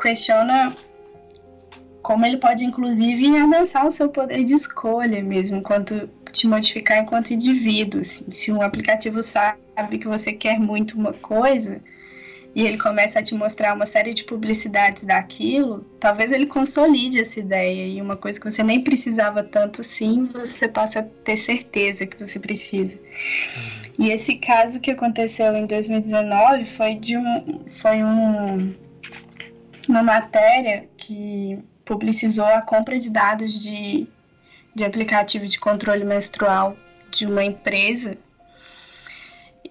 questiona 0.00 0.72
como 2.02 2.24
ele 2.24 2.38
pode 2.38 2.64
inclusive 2.64 3.36
ameaçar 3.36 3.86
o 3.86 3.90
seu 3.90 4.08
poder 4.08 4.42
de 4.44 4.54
escolha 4.54 5.22
mesmo, 5.22 5.58
enquanto 5.58 6.08
te 6.32 6.46
modificar 6.46 6.98
enquanto 6.98 7.32
indivíduo. 7.32 8.00
Assim. 8.00 8.24
Se 8.30 8.52
um 8.52 8.62
aplicativo 8.62 9.22
sabe 9.22 9.58
que 9.98 10.06
você 10.06 10.32
quer 10.32 10.58
muito 10.58 10.96
uma 10.96 11.12
coisa, 11.12 11.80
e 12.54 12.66
ele 12.66 12.78
começa 12.78 13.18
a 13.18 13.22
te 13.22 13.34
mostrar 13.34 13.74
uma 13.74 13.86
série 13.86 14.12
de 14.12 14.24
publicidades 14.24 15.04
daquilo, 15.04 15.84
talvez 16.00 16.32
ele 16.32 16.46
consolide 16.46 17.20
essa 17.20 17.38
ideia 17.38 17.86
e 17.86 18.00
uma 18.00 18.16
coisa 18.16 18.40
que 18.40 18.50
você 18.50 18.62
nem 18.62 18.82
precisava 18.82 19.42
tanto 19.42 19.80
assim, 19.80 20.26
você 20.26 20.66
passa 20.66 21.00
a 21.00 21.02
ter 21.02 21.36
certeza 21.36 22.06
que 22.06 22.18
você 22.18 22.40
precisa. 22.40 22.98
E 23.98 24.10
esse 24.10 24.36
caso 24.36 24.80
que 24.80 24.90
aconteceu 24.90 25.54
em 25.54 25.66
2019 25.66 26.64
foi 26.64 26.94
de 26.94 27.16
um 27.16 27.64
foi 27.80 28.02
um 28.02 28.74
uma 29.88 30.02
matéria 30.02 30.88
que 30.96 31.58
publicizou 31.84 32.46
a 32.46 32.62
compra 32.62 32.98
de 32.98 33.10
dados 33.10 33.60
de, 33.60 34.06
de 34.74 34.84
aplicativo 34.84 35.46
de 35.46 35.58
controle 35.58 36.04
menstrual 36.04 36.76
de 37.10 37.26
uma 37.26 37.42
empresa 37.42 38.16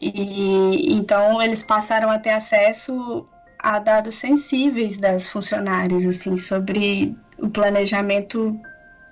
e 0.01 0.93
então 0.93 1.41
eles 1.41 1.61
passaram 1.61 2.09
a 2.09 2.17
ter 2.17 2.31
acesso 2.31 3.25
a 3.59 3.77
dados 3.77 4.15
sensíveis 4.15 4.97
das 4.97 5.29
funcionárias, 5.29 6.05
assim, 6.05 6.37
sobre 6.37 7.15
o 7.37 7.49
planejamento 7.49 8.57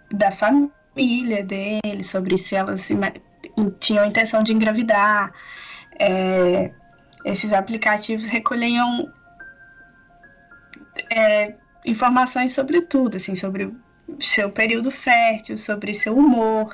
da 0.09 0.31
família 0.31 1.43
deles, 1.43 2.09
sobre 2.09 2.37
se 2.37 2.55
elas 2.55 2.89
tinham 3.79 4.03
a 4.03 4.07
intenção 4.07 4.41
de 4.41 4.53
engravidar. 4.53 5.33
É, 5.99 6.71
esses 7.25 7.51
aplicativos 7.51 8.27
recolhiam 8.27 9.11
é, 11.11 11.53
informações 11.85 12.53
sobre 12.53 12.81
tudo, 12.81 13.17
assim, 13.17 13.35
sobre 13.35 13.73
seu 14.19 14.49
período 14.49 14.89
fértil, 14.91 15.57
sobre 15.57 15.93
seu 15.93 16.15
humor, 16.15 16.73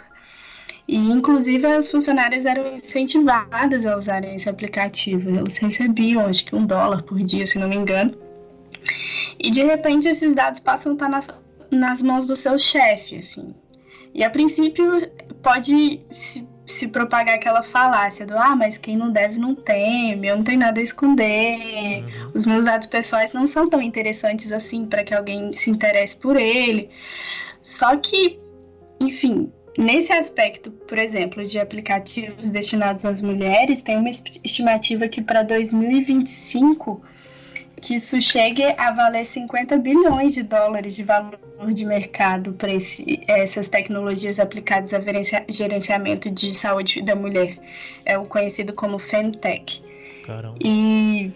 e, 0.87 0.97
inclusive, 0.97 1.65
as 1.65 1.89
funcionárias 1.89 2.45
eram 2.45 2.75
incentivadas 2.75 3.85
a 3.85 3.97
usarem 3.97 4.35
esse 4.35 4.49
aplicativo. 4.49 5.29
Elas 5.29 5.57
recebiam, 5.57 6.25
acho 6.25 6.45
que 6.45 6.55
um 6.55 6.65
dólar 6.65 7.03
por 7.03 7.21
dia, 7.23 7.47
se 7.47 7.57
não 7.57 7.69
me 7.69 7.75
engano. 7.75 8.15
E, 9.39 9.49
de 9.49 9.63
repente, 9.63 10.07
esses 10.07 10.33
dados 10.33 10.59
passam 10.59 10.91
a 10.91 10.95
estar 10.95 11.09
nas, 11.09 11.27
nas 11.71 12.01
mãos 12.01 12.27
do 12.27 12.35
seu 12.35 12.59
chefe, 12.59 13.17
assim. 13.17 13.55
E, 14.13 14.23
a 14.23 14.29
princípio, 14.29 15.09
pode 15.41 16.01
se, 16.11 16.47
se 16.65 16.87
propagar 16.89 17.35
aquela 17.35 17.63
falácia 17.63 18.25
do 18.25 18.37
ah, 18.37 18.55
mas 18.55 18.77
quem 18.77 18.97
não 18.97 19.09
deve 19.09 19.39
não 19.39 19.55
teme, 19.55 20.27
eu 20.27 20.35
não 20.35 20.43
tenho 20.43 20.59
nada 20.59 20.81
a 20.81 20.83
esconder, 20.83 22.03
uhum. 22.03 22.31
os 22.33 22.45
meus 22.45 22.65
dados 22.65 22.87
pessoais 22.87 23.33
não 23.33 23.47
são 23.47 23.69
tão 23.69 23.81
interessantes 23.81 24.51
assim 24.51 24.85
para 24.85 25.03
que 25.03 25.15
alguém 25.15 25.53
se 25.53 25.69
interesse 25.69 26.17
por 26.17 26.35
ele. 26.35 26.89
Só 27.61 27.95
que, 27.95 28.39
enfim, 28.99 29.51
Nesse 29.77 30.13
aspecto, 30.13 30.70
por 30.72 30.98
exemplo, 30.98 31.44
de 31.44 31.60
aplicativos 31.60 32.51
destinados 32.51 33.06
às 33.06 33.22
mulheres, 33.22 33.82
tem 33.82 33.98
uma 33.98 34.10
estimativa 34.10 35.08
que 35.08 35.22
para 35.22 35.42
2025 35.42 37.01
que 37.84 37.96
isso 37.96 38.22
chegue 38.22 38.63
a 38.77 38.92
valer 38.92 39.25
50 39.25 39.77
bilhões 39.77 40.34
de 40.34 40.42
dólares 40.42 40.96
de 40.96 41.03
valor 41.03 41.38
de 41.74 41.86
mercado 41.86 42.53
para 42.53 42.72
essas 43.27 43.68
tecnologias 43.68 44.39
aplicadas 44.39 44.94
a 44.94 45.00
gerenciamento 45.50 46.32
de 46.32 46.53
saúde 46.53 47.01
da 47.01 47.13
mulher. 47.13 47.58
É 48.06 48.18
o 48.18 48.25
conhecido 48.25 48.72
como 48.72 48.98
Femtech. 48.98 49.83
Caramba. 50.25 50.57
E, 50.64 51.29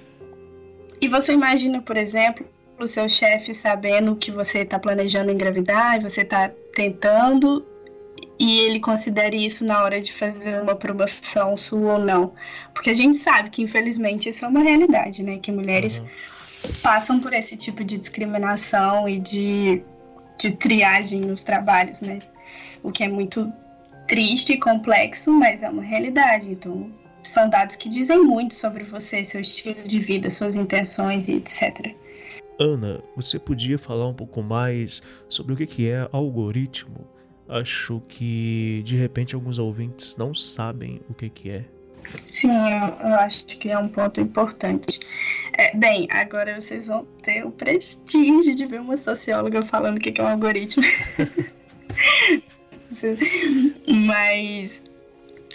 e 1.01 1.07
você 1.09 1.33
imagina, 1.33 1.81
por 1.81 1.97
exemplo, 1.97 2.47
o 2.79 2.87
seu 2.87 3.09
chefe 3.09 3.53
sabendo 3.53 4.15
que 4.15 4.31
você 4.31 4.59
está 4.59 4.79
planejando 4.79 5.31
engravidar 5.31 5.97
e 5.97 5.99
você 5.99 6.21
está 6.21 6.49
tentando 6.73 7.65
e 8.39 8.59
ele 8.59 8.79
considere 8.79 9.43
isso 9.43 9.65
na 9.65 9.83
hora 9.83 9.99
de 9.99 10.13
fazer 10.13 10.61
uma 10.61 10.75
promoção 10.75 11.57
sua 11.57 11.93
ou 11.93 11.99
não. 11.99 12.33
Porque 12.73 12.89
a 12.89 12.93
gente 12.93 13.17
sabe 13.17 13.49
que, 13.49 13.61
infelizmente, 13.61 14.29
isso 14.29 14.45
é 14.45 14.47
uma 14.47 14.61
realidade, 14.61 15.23
né? 15.23 15.39
Que 15.39 15.51
mulheres 15.51 15.99
uhum. 15.99 16.71
passam 16.81 17.19
por 17.19 17.33
esse 17.33 17.57
tipo 17.57 17.83
de 17.83 17.97
discriminação 17.97 19.09
e 19.09 19.19
de, 19.19 19.81
de 20.37 20.51
triagem 20.51 21.21
nos 21.21 21.43
trabalhos, 21.43 22.01
né? 22.01 22.19
O 22.83 22.91
que 22.91 23.03
é 23.03 23.07
muito 23.07 23.51
triste 24.07 24.53
e 24.53 24.59
complexo, 24.59 25.31
mas 25.31 25.63
é 25.63 25.69
uma 25.69 25.83
realidade. 25.83 26.51
Então, 26.51 26.91
são 27.23 27.49
dados 27.49 27.75
que 27.75 27.89
dizem 27.89 28.23
muito 28.23 28.53
sobre 28.53 28.83
você, 28.83 29.23
seu 29.23 29.41
estilo 29.41 29.87
de 29.87 29.99
vida, 29.99 30.29
suas 30.29 30.55
intenções 30.55 31.27
e 31.27 31.35
etc. 31.35 31.93
Ana, 32.59 33.03
você 33.15 33.37
podia 33.37 33.77
falar 33.77 34.07
um 34.07 34.13
pouco 34.13 34.41
mais 34.41 35.01
sobre 35.29 35.53
o 35.53 35.57
que 35.57 35.89
é 35.89 36.07
algoritmo? 36.11 37.16
Acho 37.47 38.01
que 38.07 38.81
de 38.85 38.95
repente 38.95 39.35
alguns 39.35 39.57
ouvintes 39.59 40.15
não 40.17 40.33
sabem 40.33 41.01
o 41.09 41.13
que, 41.13 41.29
que 41.29 41.49
é. 41.49 41.65
Sim, 42.25 42.51
eu, 42.51 43.09
eu 43.09 43.15
acho 43.15 43.45
que 43.45 43.69
é 43.69 43.77
um 43.77 43.89
ponto 43.89 44.21
importante. 44.21 44.99
É, 45.57 45.75
bem, 45.75 46.07
agora 46.09 46.59
vocês 46.59 46.87
vão 46.87 47.05
ter 47.21 47.45
o 47.45 47.51
prestígio 47.51 48.55
de 48.55 48.65
ver 48.65 48.79
uma 48.79 48.95
socióloga 48.95 49.61
falando 49.61 49.97
o 49.97 49.99
que, 49.99 50.11
que 50.11 50.21
é 50.21 50.23
um 50.23 50.27
algoritmo. 50.27 50.83
Mas 54.07 54.81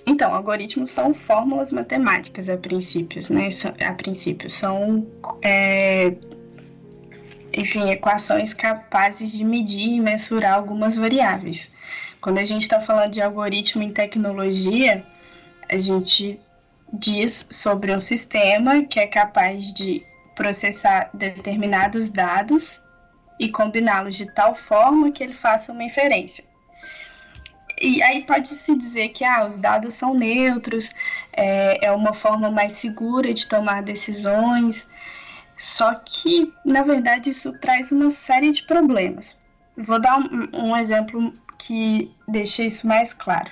então, 0.05 0.35
algoritmos 0.35 0.91
são 0.91 1.15
fórmulas 1.15 1.73
matemáticas 1.73 2.49
a 2.49 2.57
princípios, 2.57 3.31
né? 3.31 3.49
A 3.87 3.93
princípio, 3.95 4.51
são 4.51 5.07
é, 5.43 6.15
enfim, 7.55 7.91
equações 7.91 8.53
capazes 8.53 9.31
de 9.31 9.45
medir 9.45 9.97
e 9.97 10.01
mensurar 10.01 10.55
algumas 10.55 10.97
variáveis. 10.97 11.71
Quando 12.21 12.39
a 12.39 12.45
gente 12.45 12.63
está 12.63 12.81
falando 12.81 13.13
de 13.13 13.21
algoritmo 13.21 13.83
em 13.83 13.93
tecnologia, 13.93 15.05
a 15.69 15.77
gente 15.77 16.39
diz 16.93 17.49
sobre 17.51 17.95
um 17.95 18.01
sistema 18.01 18.85
que 18.85 19.01
é 19.01 19.07
capaz 19.07 19.73
de 19.73 20.05
processar 20.35 21.11
determinados 21.15 22.11
dados 22.11 22.81
e 23.39 23.49
combiná-los 23.49 24.17
de 24.17 24.27
tal 24.33 24.55
forma 24.55 25.11
que 25.11 25.23
ele 25.23 25.33
faça 25.33 25.73
uma 25.73 25.83
inferência. 25.83 26.45
E 27.81 28.01
aí 28.03 28.23
pode-se 28.23 28.77
dizer 28.77 29.09
que 29.09 29.25
ah, 29.25 29.45
os 29.45 29.59
dados 29.59 29.95
são 29.95 30.15
neutros, 30.15 30.95
é, 31.33 31.87
é 31.87 31.91
uma 31.91 32.13
forma 32.13 32.49
mais 32.49 32.75
segura 32.75 33.35
de 33.35 33.47
tomar 33.47 33.83
decisões, 33.83 34.89
só 35.63 35.95
que, 35.95 36.53
na 36.65 36.83
verdade, 36.83 37.31
isso 37.31 37.53
traz 37.61 37.93
uma 37.93 38.11
série 38.11 38.51
de 38.51 38.65
problemas. 38.65 39.39
Vou 39.77 40.01
dar 40.01 40.19
um, 40.19 40.71
um 40.71 40.77
exemplo 40.77 41.33
que 41.57 42.11
deixa 42.27 42.65
isso 42.65 42.85
mais 42.85 43.15
claro. 43.15 43.49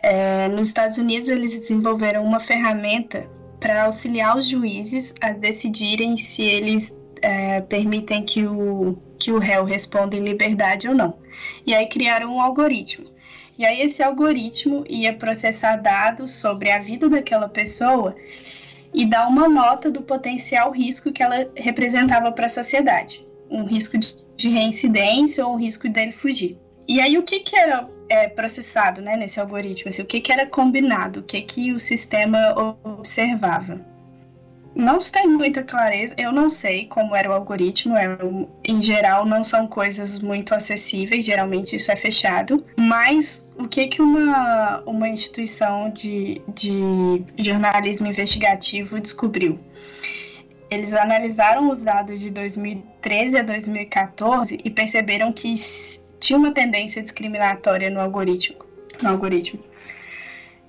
É, 0.00 0.46
nos 0.46 0.68
Estados 0.68 0.96
Unidos, 0.96 1.28
eles 1.28 1.50
desenvolveram 1.50 2.24
uma 2.24 2.38
ferramenta 2.38 3.28
para 3.58 3.86
auxiliar 3.86 4.38
os 4.38 4.46
juízes 4.46 5.12
a 5.20 5.32
decidirem 5.32 6.16
se 6.16 6.42
eles 6.42 6.96
é, 7.20 7.60
permitem 7.62 8.24
que 8.24 8.46
o, 8.46 8.96
que 9.18 9.32
o 9.32 9.40
réu 9.40 9.64
responda 9.64 10.14
em 10.16 10.22
liberdade 10.22 10.86
ou 10.86 10.94
não. 10.94 11.18
E 11.66 11.74
aí 11.74 11.88
criaram 11.88 12.36
um 12.36 12.40
algoritmo. 12.40 13.10
E 13.58 13.66
aí 13.66 13.80
esse 13.80 14.04
algoritmo 14.04 14.84
ia 14.88 15.12
processar 15.14 15.78
dados 15.78 16.30
sobre 16.30 16.70
a 16.70 16.78
vida 16.78 17.08
daquela 17.08 17.48
pessoa 17.48 18.14
e 18.92 19.06
dar 19.06 19.28
uma 19.28 19.48
nota 19.48 19.90
do 19.90 20.02
potencial 20.02 20.70
risco 20.72 21.12
que 21.12 21.22
ela 21.22 21.48
representava 21.56 22.32
para 22.32 22.46
a 22.46 22.48
sociedade. 22.48 23.26
Um 23.50 23.64
risco 23.64 23.96
de 24.36 24.48
reincidência 24.48 25.46
ou 25.46 25.54
um 25.54 25.58
risco 25.58 25.88
dele 25.88 26.12
fugir. 26.12 26.58
E 26.88 27.00
aí 27.00 27.16
o 27.16 27.22
que, 27.22 27.40
que 27.40 27.56
era 27.56 27.88
é, 28.08 28.28
processado 28.28 29.00
né, 29.00 29.16
nesse 29.16 29.38
algoritmo? 29.38 29.88
Assim, 29.88 30.02
o 30.02 30.06
que, 30.06 30.20
que 30.20 30.32
era 30.32 30.46
combinado? 30.46 31.20
O 31.20 31.22
que, 31.22 31.40
que 31.40 31.72
o 31.72 31.78
sistema 31.78 32.38
observava? 32.82 33.80
Não 34.74 35.00
se 35.00 35.10
tem 35.10 35.26
muita 35.26 35.62
clareza. 35.62 36.14
Eu 36.16 36.32
não 36.32 36.48
sei 36.48 36.86
como 36.86 37.14
era 37.14 37.28
o 37.28 37.32
algoritmo. 37.32 37.96
É, 37.96 38.16
em 38.64 38.80
geral, 38.80 39.26
não 39.26 39.42
são 39.42 39.66
coisas 39.66 40.18
muito 40.18 40.54
acessíveis. 40.54 41.24
Geralmente 41.24 41.76
isso 41.76 41.90
é 41.90 41.96
fechado. 41.96 42.64
Mas 42.76 43.44
o 43.58 43.66
que 43.68 43.88
que 43.88 44.00
uma, 44.00 44.82
uma 44.86 45.08
instituição 45.08 45.90
de, 45.90 46.40
de 46.54 47.22
jornalismo 47.38 48.06
investigativo 48.06 49.00
descobriu? 49.00 49.58
Eles 50.70 50.94
analisaram 50.94 51.68
os 51.68 51.82
dados 51.82 52.20
de 52.20 52.30
2013 52.30 53.38
a 53.38 53.42
2014 53.42 54.60
e 54.64 54.70
perceberam 54.70 55.32
que 55.32 55.52
tinha 56.20 56.38
uma 56.38 56.52
tendência 56.52 57.02
discriminatória 57.02 57.90
no 57.90 58.00
algoritmo. 58.00 58.58
No 59.02 59.08
algoritmo. 59.08 59.69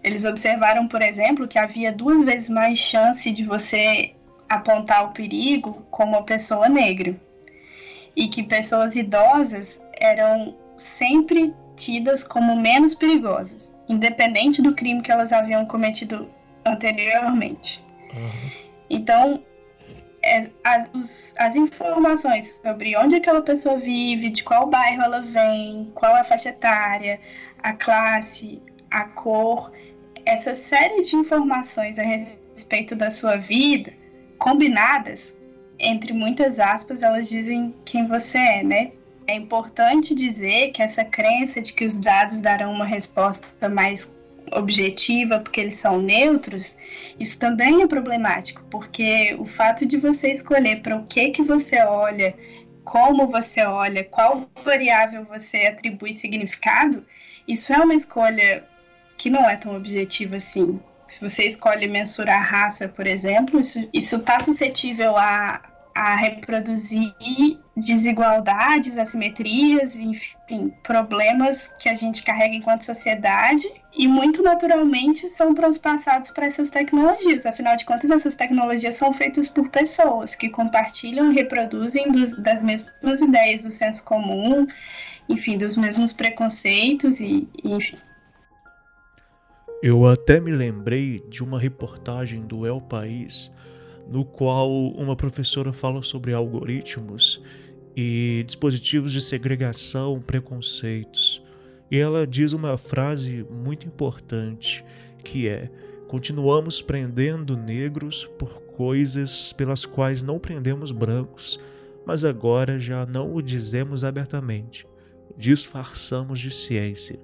Eles 0.04 0.26
observaram, 0.26 0.88
por 0.88 1.02
exemplo, 1.02 1.48
que 1.48 1.60
havia 1.60 1.92
duas 1.92 2.24
vezes 2.24 2.50
mais 2.50 2.78
chance 2.78 3.30
de 3.32 3.46
você 3.46 4.14
apontar 4.50 5.06
o 5.06 5.12
perigo 5.12 5.86
como 5.90 6.14
uma 6.14 6.24
pessoa 6.24 6.68
negra 6.68 7.16
e 8.16 8.28
que 8.28 8.44
pessoas 8.44 8.96
idosas 8.96 9.82
eram 9.94 10.56
sempre 10.76 11.54
tidas 11.76 12.24
como 12.24 12.56
menos 12.56 12.94
perigosas, 12.94 13.76
independente 13.88 14.62
do 14.62 14.76
crime 14.76 15.02
que 15.02 15.12
elas 15.12 15.32
haviam 15.32 15.66
cometido 15.66 16.30
anteriormente. 16.66 17.82
Uhum. 18.14 18.52
Então, 18.90 19.44
é, 20.22 20.50
as, 20.64 20.90
os, 20.94 21.36
as, 21.38 21.56
informações 21.56 22.54
sobre 22.64 22.96
onde 22.98 23.16
aquela 23.16 23.42
pessoa 23.42 23.78
vive, 23.78 24.30
de 24.30 24.44
qual 24.44 24.68
bairro 24.68 25.02
ela 25.02 25.22
vem, 25.22 25.92
qual 25.96 26.16
a 26.16 26.24
faixa 26.24 26.50
etária, 26.50 27.20
a 27.58 27.74
classe, 27.74 28.62
a 28.90 29.06
cor, 29.06 29.72
essa 30.32 30.56
série 30.56 31.02
de 31.02 31.16
informações 31.16 32.00
a 32.00 32.04
respeito 32.04 32.96
da 32.96 33.12
sua 33.12 33.36
vida, 33.36 33.92
combinadas, 34.38 35.36
entre 35.78 36.14
muitas 36.14 36.58
aspas, 36.58 37.04
elas 37.04 37.28
dizem 37.28 37.74
quem 37.84 38.08
você 38.08 38.38
é, 38.38 38.64
né? 38.64 38.92
É 39.28 39.36
importante 39.36 40.16
dizer 40.16 40.72
que 40.72 40.82
essa 40.82 41.04
crença 41.04 41.62
de 41.62 41.74
que 41.74 41.86
os 41.86 41.98
dados 41.98 42.40
darão 42.40 42.72
uma 42.72 42.86
resposta 42.86 43.68
mais 43.68 44.16
objetiva 44.54 45.40
porque 45.40 45.60
eles 45.60 45.76
são 45.76 46.02
neutros, 46.02 46.76
isso 47.20 47.38
também 47.38 47.82
é 47.82 47.88
problemático, 47.88 48.64
porque 48.72 49.36
o 49.38 49.46
fato 49.46 49.86
de 49.86 49.98
você 49.98 50.32
escolher 50.32 50.82
para 50.82 50.96
o 50.96 51.06
que 51.06 51.30
que 51.30 51.44
você 51.44 51.82
olha, 51.82 52.36
como 52.84 53.28
você 53.28 53.64
olha, 53.64 54.04
qual 54.04 54.50
variável 54.64 55.26
você 55.26 55.68
atribui 55.68 56.14
significado, 56.14 57.06
isso 57.48 57.74
é 57.74 57.78
uma 57.78 57.94
escolha 57.94 58.66
que 59.22 59.30
não 59.30 59.48
é 59.48 59.56
tão 59.56 59.76
objetiva 59.76 60.38
assim. 60.38 60.80
Se 61.06 61.22
você 61.22 61.46
escolhe 61.46 61.88
mensurar 61.88 62.44
raça, 62.44 62.88
por 62.88 63.06
exemplo, 63.06 63.62
isso 63.94 64.16
está 64.16 64.40
suscetível 64.40 65.16
a, 65.16 65.62
a 65.94 66.16
reproduzir 66.16 67.14
desigualdades, 67.78 68.98
assimetrias, 68.98 69.96
enfim, 69.96 70.74
problemas 70.82 71.72
que 71.78 71.88
a 71.88 71.94
gente 71.94 72.24
carrega 72.24 72.56
enquanto 72.56 72.84
sociedade 72.84 73.72
e 73.96 74.08
muito 74.08 74.42
naturalmente 74.42 75.30
são 75.30 75.54
transpassados 75.54 76.32
para 76.32 76.48
essas 76.48 76.72
tecnologias. 76.72 77.46
Afinal 77.46 77.76
de 77.76 77.86
contas, 77.86 78.10
essas 78.10 78.36
tecnologias 78.36 78.96
são 78.96 79.14
feitas 79.14 79.48
por 79.48 79.70
pessoas 79.70 80.34
que 80.34 80.50
compartilham 80.50 81.32
e 81.32 81.36
reproduzem 81.36 82.12
dos, 82.12 82.36
das 82.38 82.64
mesmas 82.64 83.22
ideias 83.22 83.62
do 83.62 83.70
senso 83.70 84.04
comum, 84.04 84.66
enfim, 85.30 85.60
dos 85.60 85.78
mesmos 85.78 86.12
preconceitos 86.12 87.20
e, 87.20 87.48
e 87.64 87.72
enfim. 87.72 87.98
Eu 89.82 90.06
até 90.06 90.40
me 90.40 90.52
lembrei 90.52 91.24
de 91.28 91.44
uma 91.44 91.60
reportagem 91.60 92.46
do 92.46 92.68
El 92.68 92.80
País 92.80 93.52
no 94.08 94.24
qual 94.24 94.70
uma 94.90 95.16
professora 95.16 95.74
fala 95.74 96.04
sobre 96.04 96.34
algoritmos 96.34 97.42
e 97.98 98.44
dispositivos 98.46 99.12
de 99.12 99.20
segregação, 99.20 100.22
preconceitos. 100.22 101.44
E 101.90 101.98
ela 101.98 102.28
diz 102.28 102.54
uma 102.54 102.78
frase 102.78 103.44
muito 103.50 103.88
importante 103.88 104.86
que 105.24 105.48
é: 105.48 105.68
continuamos 106.08 106.80
prendendo 106.80 107.58
negros 107.58 108.30
por 108.38 108.62
coisas 108.62 109.52
pelas 109.52 109.84
quais 109.84 110.22
não 110.22 110.38
prendemos 110.38 110.92
brancos, 110.92 111.60
mas 112.06 112.24
agora 112.24 112.80
já 112.80 113.04
não 113.08 113.34
o 113.34 113.42
dizemos 113.42 114.04
abertamente. 114.04 114.86
Disfarçamos 115.36 116.40
de 116.40 116.52
ciência. 116.52 117.20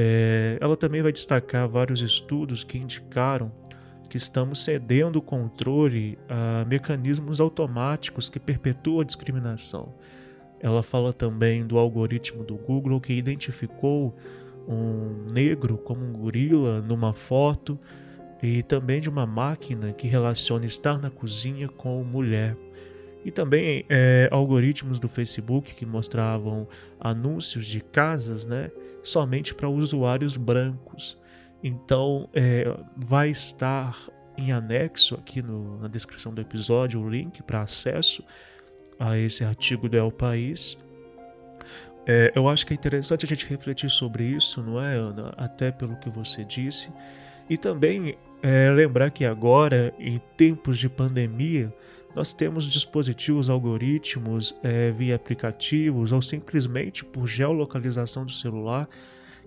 É, 0.00 0.56
ela 0.60 0.76
também 0.76 1.02
vai 1.02 1.10
destacar 1.10 1.68
vários 1.68 2.00
estudos 2.00 2.62
que 2.62 2.78
indicaram 2.78 3.50
que 4.08 4.16
estamos 4.16 4.62
cedendo 4.62 5.16
o 5.16 5.22
controle 5.22 6.16
a 6.28 6.64
mecanismos 6.66 7.40
automáticos 7.40 8.30
que 8.30 8.38
perpetuam 8.38 9.00
a 9.00 9.04
discriminação. 9.04 9.92
Ela 10.60 10.84
fala 10.84 11.12
também 11.12 11.66
do 11.66 11.76
algoritmo 11.76 12.44
do 12.44 12.54
Google 12.54 13.00
que 13.00 13.12
identificou 13.12 14.16
um 14.68 15.32
negro 15.32 15.76
como 15.76 16.04
um 16.04 16.12
gorila 16.12 16.80
numa 16.80 17.12
foto 17.12 17.76
e 18.40 18.62
também 18.62 19.00
de 19.00 19.08
uma 19.08 19.26
máquina 19.26 19.92
que 19.92 20.06
relaciona 20.06 20.64
estar 20.64 20.96
na 21.00 21.10
cozinha 21.10 21.68
com 21.68 22.04
mulher. 22.04 22.56
E 23.28 23.30
também 23.30 23.84
é, 23.90 24.26
algoritmos 24.32 24.98
do 24.98 25.06
Facebook 25.06 25.74
que 25.74 25.84
mostravam 25.84 26.66
anúncios 26.98 27.66
de 27.66 27.78
casas 27.78 28.46
né, 28.46 28.70
somente 29.02 29.54
para 29.54 29.68
usuários 29.68 30.38
brancos. 30.38 31.18
Então, 31.62 32.26
é, 32.32 32.64
vai 32.96 33.28
estar 33.28 33.98
em 34.38 34.50
anexo 34.50 35.14
aqui 35.14 35.42
no, 35.42 35.78
na 35.78 35.88
descrição 35.88 36.32
do 36.32 36.40
episódio 36.40 37.02
o 37.02 37.10
link 37.10 37.42
para 37.42 37.60
acesso 37.60 38.24
a 38.98 39.18
esse 39.18 39.44
artigo 39.44 39.90
do 39.90 39.98
El 39.98 40.10
País. 40.10 40.82
É, 42.06 42.32
eu 42.34 42.48
acho 42.48 42.66
que 42.66 42.72
é 42.72 42.76
interessante 42.76 43.26
a 43.26 43.28
gente 43.28 43.44
refletir 43.44 43.90
sobre 43.90 44.24
isso, 44.24 44.62
não 44.62 44.82
é, 44.82 44.94
Ana? 44.94 45.34
Até 45.36 45.70
pelo 45.70 45.96
que 45.96 46.08
você 46.08 46.46
disse. 46.46 46.90
E 47.50 47.58
também 47.58 48.16
é, 48.42 48.70
lembrar 48.70 49.10
que 49.10 49.26
agora, 49.26 49.92
em 49.98 50.18
tempos 50.34 50.78
de 50.78 50.88
pandemia, 50.88 51.70
nós 52.18 52.32
temos 52.32 52.64
dispositivos, 52.64 53.48
algoritmos 53.48 54.58
é, 54.60 54.90
via 54.90 55.14
aplicativos 55.14 56.10
ou 56.10 56.20
simplesmente 56.20 57.04
por 57.04 57.28
geolocalização 57.28 58.26
do 58.26 58.32
celular 58.32 58.88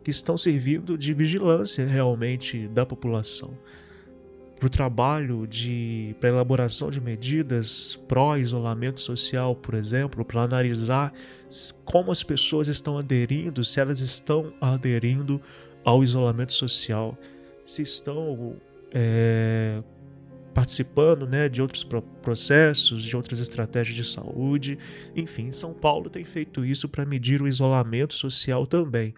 que 0.01 0.09
estão 0.09 0.37
servindo 0.37 0.97
de 0.97 1.13
vigilância 1.13 1.85
realmente 1.85 2.69
da 2.69 2.85
população. 2.85 3.53
Para 4.57 4.67
o 4.67 4.69
trabalho 4.69 5.45
de 5.45 6.15
para 6.21 6.29
elaboração 6.29 6.89
de 6.89 7.01
medidas 7.01 7.99
pró-isolamento 8.07 9.01
social, 9.01 9.53
por 9.53 9.73
exemplo, 9.73 10.23
para 10.23 10.43
analisar 10.43 11.11
como 11.83 12.09
as 12.09 12.23
pessoas 12.23 12.69
estão 12.69 12.97
aderindo, 12.97 13.65
se 13.65 13.81
elas 13.81 13.99
estão 13.99 14.53
aderindo 14.61 15.41
ao 15.83 16.01
isolamento 16.01 16.53
social, 16.53 17.17
se 17.65 17.81
estão 17.81 18.55
é, 18.93 19.83
participando 20.53 21.27
né, 21.27 21.47
de 21.47 21.61
outros 21.61 21.85
processos, 22.21 23.03
de 23.03 23.15
outras 23.15 23.39
estratégias 23.39 23.95
de 23.95 24.03
saúde. 24.03 24.77
Enfim, 25.15 25.51
São 25.51 25.73
Paulo 25.73 26.09
tem 26.09 26.23
feito 26.25 26.65
isso 26.65 26.89
para 26.89 27.05
medir 27.05 27.41
o 27.41 27.47
isolamento 27.47 28.13
social 28.13 28.65
também 28.67 29.13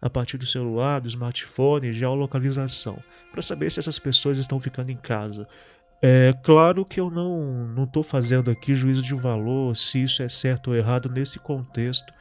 a 0.00 0.08
partir 0.08 0.38
do 0.38 0.46
celular, 0.46 1.00
do 1.00 1.08
smartphone, 1.08 1.92
geolocalização, 1.92 3.02
para 3.32 3.42
saber 3.42 3.70
se 3.70 3.80
essas 3.80 3.98
pessoas 3.98 4.38
estão 4.38 4.60
ficando 4.60 4.90
em 4.90 4.96
casa. 4.96 5.46
É 6.00 6.32
claro 6.44 6.84
que 6.84 7.00
eu 7.00 7.10
não 7.10 7.82
estou 7.82 8.04
fazendo 8.04 8.50
aqui 8.50 8.74
juízo 8.74 9.02
de 9.02 9.14
valor 9.14 9.76
se 9.76 10.02
isso 10.02 10.22
é 10.22 10.28
certo 10.28 10.68
ou 10.68 10.76
errado 10.76 11.10
nesse 11.10 11.40
contexto, 11.40 12.12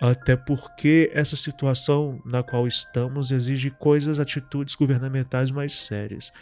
até 0.00 0.34
porque 0.34 1.10
essa 1.12 1.36
situação 1.36 2.22
na 2.24 2.42
qual 2.42 2.66
estamos 2.66 3.30
exige 3.30 3.70
coisas, 3.70 4.18
atitudes 4.18 4.74
governamentais 4.74 5.50
mais 5.50 5.74
sérias. 5.74 6.32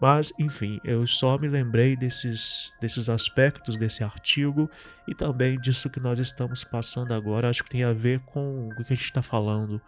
Mas, 0.00 0.32
enfim, 0.38 0.80
eu 0.84 1.06
só 1.06 1.38
me 1.38 1.48
lembrei 1.48 1.96
desses, 1.96 2.74
desses 2.80 3.08
aspectos 3.08 3.78
desse 3.78 4.02
artigo 4.02 4.68
e 5.06 5.14
também 5.14 5.58
disso 5.58 5.88
que 5.88 6.00
nós 6.00 6.18
estamos 6.18 6.64
passando 6.64 7.14
agora. 7.14 7.48
Acho 7.48 7.62
que 7.62 7.70
tem 7.70 7.84
a 7.84 7.92
ver 7.92 8.20
com 8.20 8.68
o 8.68 8.74
que 8.74 8.92
a 8.92 8.96
gente 8.96 9.04
está 9.04 9.22
falando 9.22 9.80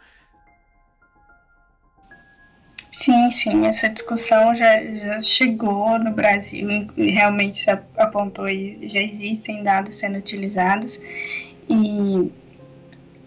Sim, 2.97 3.31
sim, 3.31 3.66
essa 3.66 3.90
discussão 3.90 4.55
já, 4.55 4.83
já 4.83 5.21
chegou 5.21 5.99
no 5.99 6.12
Brasil 6.12 6.66
e 6.97 7.11
realmente 7.11 7.59
se 7.59 7.71
apontou 7.71 8.49
e 8.49 8.88
já 8.88 9.01
existem 9.01 9.62
dados 9.62 9.99
sendo 9.99 10.16
utilizados. 10.16 10.99
E, 11.69 12.33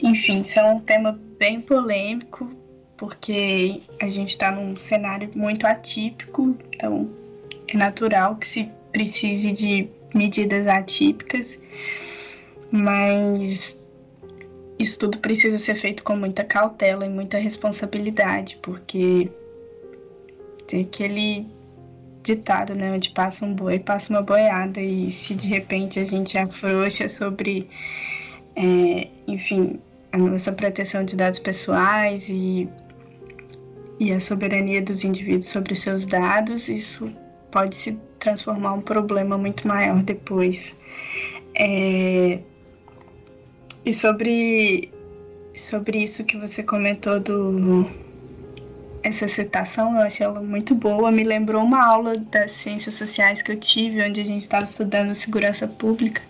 enfim, 0.01 0.41
isso 0.41 0.59
é 0.59 0.63
um 0.63 0.79
tema 0.79 1.19
bem 1.37 1.61
polêmico, 1.61 2.51
porque 2.99 3.81
a 4.01 4.09
gente 4.09 4.27
está 4.27 4.51
num 4.51 4.75
cenário 4.75 5.31
muito 5.33 5.65
atípico, 5.65 6.55
então 6.75 7.09
é 7.69 7.77
natural 7.77 8.35
que 8.35 8.45
se 8.45 8.69
precise 8.91 9.53
de 9.53 9.89
medidas 10.13 10.67
atípicas, 10.67 11.61
mas 12.69 13.81
isso 14.77 14.99
tudo 14.99 15.17
precisa 15.19 15.57
ser 15.57 15.75
feito 15.75 16.03
com 16.03 16.15
muita 16.17 16.43
cautela 16.43 17.05
e 17.05 17.09
muita 17.09 17.37
responsabilidade, 17.37 18.59
porque 18.61 19.31
tem 20.67 20.81
aquele 20.81 21.47
ditado, 22.21 22.75
né? 22.75 22.91
Onde 22.91 23.11
passa 23.11 23.45
um 23.45 23.53
boi, 23.53 23.79
passa 23.79 24.11
uma 24.11 24.21
boiada. 24.21 24.81
E 24.81 25.09
se 25.09 25.33
de 25.33 25.47
repente 25.47 25.99
a 25.99 26.03
gente 26.03 26.37
afrouxa 26.37 27.07
sobre, 27.07 27.67
é, 28.55 29.07
enfim, 29.25 29.79
a 30.11 30.17
nossa 30.17 30.51
proteção 30.51 31.03
de 31.05 31.15
dados 31.15 31.39
pessoais 31.39 32.29
e, 32.29 32.69
e 33.99 34.13
a 34.13 34.19
soberania 34.19 34.81
dos 34.81 35.03
indivíduos 35.03 35.49
sobre 35.49 35.73
os 35.73 35.81
seus 35.81 36.05
dados, 36.05 36.69
isso 36.69 37.11
pode 37.51 37.75
se 37.75 37.99
transformar 38.17 38.73
um 38.73 38.81
problema 38.81 39.37
muito 39.37 39.67
maior 39.67 40.01
depois. 40.01 40.75
É, 41.53 42.39
e 43.85 43.91
sobre, 43.91 44.91
sobre 45.55 46.01
isso 46.01 46.23
que 46.23 46.37
você 46.37 46.63
comentou 46.63 47.19
do 47.19 47.85
essa 49.01 49.27
citação, 49.27 49.95
eu 49.95 50.01
achei 50.01 50.25
ela 50.25 50.41
muito 50.41 50.75
boa. 50.75 51.11
Me 51.11 51.23
lembrou 51.23 51.63
uma 51.63 51.85
aula 51.85 52.17
das 52.17 52.51
ciências 52.51 52.95
sociais 52.95 53.41
que 53.41 53.51
eu 53.51 53.57
tive, 53.57 54.03
onde 54.03 54.19
a 54.19 54.25
gente 54.25 54.41
estava 54.41 54.65
estudando 54.65 55.15
segurança 55.15 55.67
pública. 55.67 56.21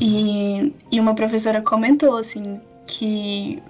E, 0.00 0.72
e 0.90 1.00
uma 1.00 1.14
professora 1.14 1.62
comentou 1.62 2.16
assim 2.16 2.60
que 2.86 3.62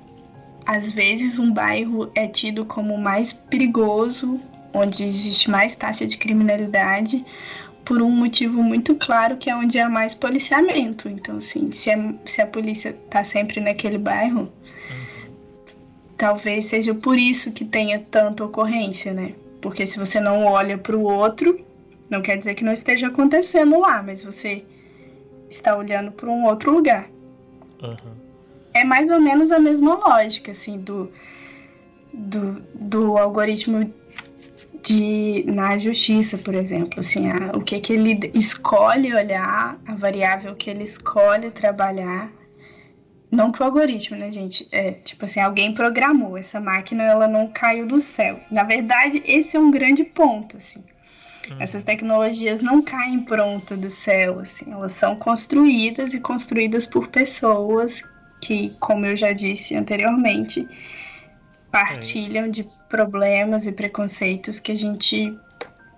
às 0.67 0.91
vezes 0.91 1.39
um 1.39 1.53
bairro 1.53 2.11
é 2.15 2.27
tido 2.27 2.65
como 2.65 2.97
mais 2.99 3.33
perigoso, 3.33 4.41
onde 4.73 5.05
existe 5.05 5.51
mais 5.51 5.75
taxa 5.75 6.07
de 6.07 6.17
criminalidade, 6.17 7.25
por 7.85 8.01
um 8.03 8.11
motivo 8.11 8.63
muito 8.63 8.95
claro 8.95 9.37
que 9.37 9.51
é 9.51 9.57
onde 9.57 9.79
há 9.79 9.89
mais 9.89 10.15
policiamento. 10.15 11.09
Então, 11.09 11.39
assim, 11.39 11.73
se 11.73 11.91
a, 11.91 12.15
se 12.25 12.41
a 12.41 12.47
polícia 12.47 12.91
está 13.05 13.25
sempre 13.25 13.61
naquele 13.61 13.99
bairro, 13.99 14.43
uhum. 14.43 15.35
talvez 16.17 16.67
seja 16.67 16.95
por 16.95 17.19
isso 17.19 17.53
que 17.53 17.65
tenha 17.65 17.99
tanta 18.11 18.45
ocorrência, 18.45 19.13
né? 19.13 19.35
Porque 19.61 19.87
se 19.87 19.99
você 19.99 20.21
não 20.21 20.45
olha 20.47 20.79
para 20.79 20.97
o 20.97 21.03
outro, 21.03 21.59
não 22.09 22.23
quer 22.23 22.37
dizer 22.37 22.55
que 22.55 22.65
não 22.65 22.73
esteja 22.73 23.09
acontecendo 23.09 23.79
lá, 23.79 24.03
mas 24.03 24.23
você 24.23 24.65
está 25.51 25.77
olhando 25.77 26.13
para 26.13 26.29
um 26.31 26.45
outro 26.47 26.73
lugar. 26.73 27.09
Uhum. 27.83 28.20
É 28.73 28.85
mais 28.85 29.11
ou 29.11 29.21
menos 29.21 29.51
a 29.51 29.59
mesma 29.59 29.95
lógica, 29.95 30.53
assim, 30.53 30.79
do, 30.79 31.11
do, 32.13 32.63
do 32.75 33.19
algoritmo 33.19 33.93
de 34.83 35.45
na 35.47 35.77
justiça, 35.77 36.39
por 36.39 36.55
exemplo, 36.55 37.01
assim, 37.01 37.31
a, 37.31 37.57
o 37.57 37.61
que 37.61 37.79
que 37.81 37.93
ele 37.93 38.31
escolhe 38.35 39.15
olhar, 39.15 39.79
a 39.87 39.95
variável 39.95 40.55
que 40.55 40.71
ele 40.71 40.85
escolhe 40.85 41.51
trabalhar, 41.51 42.31
não 43.31 43.53
que 43.53 43.63
o 43.63 43.65
algoritmo, 43.65 44.17
né, 44.17 44.31
gente? 44.31 44.67
É 44.73 44.93
tipo 44.93 45.25
assim, 45.25 45.41
alguém 45.41 45.73
programou 45.73 46.37
essa 46.37 46.59
máquina, 46.59 47.05
ela 47.05 47.29
não 47.29 47.47
caiu 47.49 47.87
do 47.87 47.99
céu. 47.99 48.41
Na 48.51 48.65
verdade, 48.65 49.23
esse 49.25 49.57
é 49.57 49.61
um 49.61 49.71
grande 49.71 50.03
ponto, 50.03 50.57
assim. 50.57 50.83
Hum. 51.49 51.57
Essas 51.61 51.85
tecnologias 51.85 52.61
não 52.61 52.83
caem 52.83 53.21
pronta 53.21 53.77
do 53.77 53.89
céu, 53.89 54.41
assim, 54.41 54.73
elas 54.73 54.93
são 54.93 55.15
construídas 55.15 56.13
e 56.13 56.21
construídas 56.21 56.85
por 56.87 57.07
pessoas 57.09 58.03
que, 58.41 58.75
como 58.81 59.07
eu 59.07 59.17
já 59.17 59.33
disse 59.33 59.77
anteriormente, 59.77 60.67
partilham 61.71 62.51
de 62.51 62.67
problemas 62.89 63.67
e 63.67 63.73
preconceitos 63.73 64.59
que 64.59 64.73
a 64.73 64.77
gente 64.77 65.37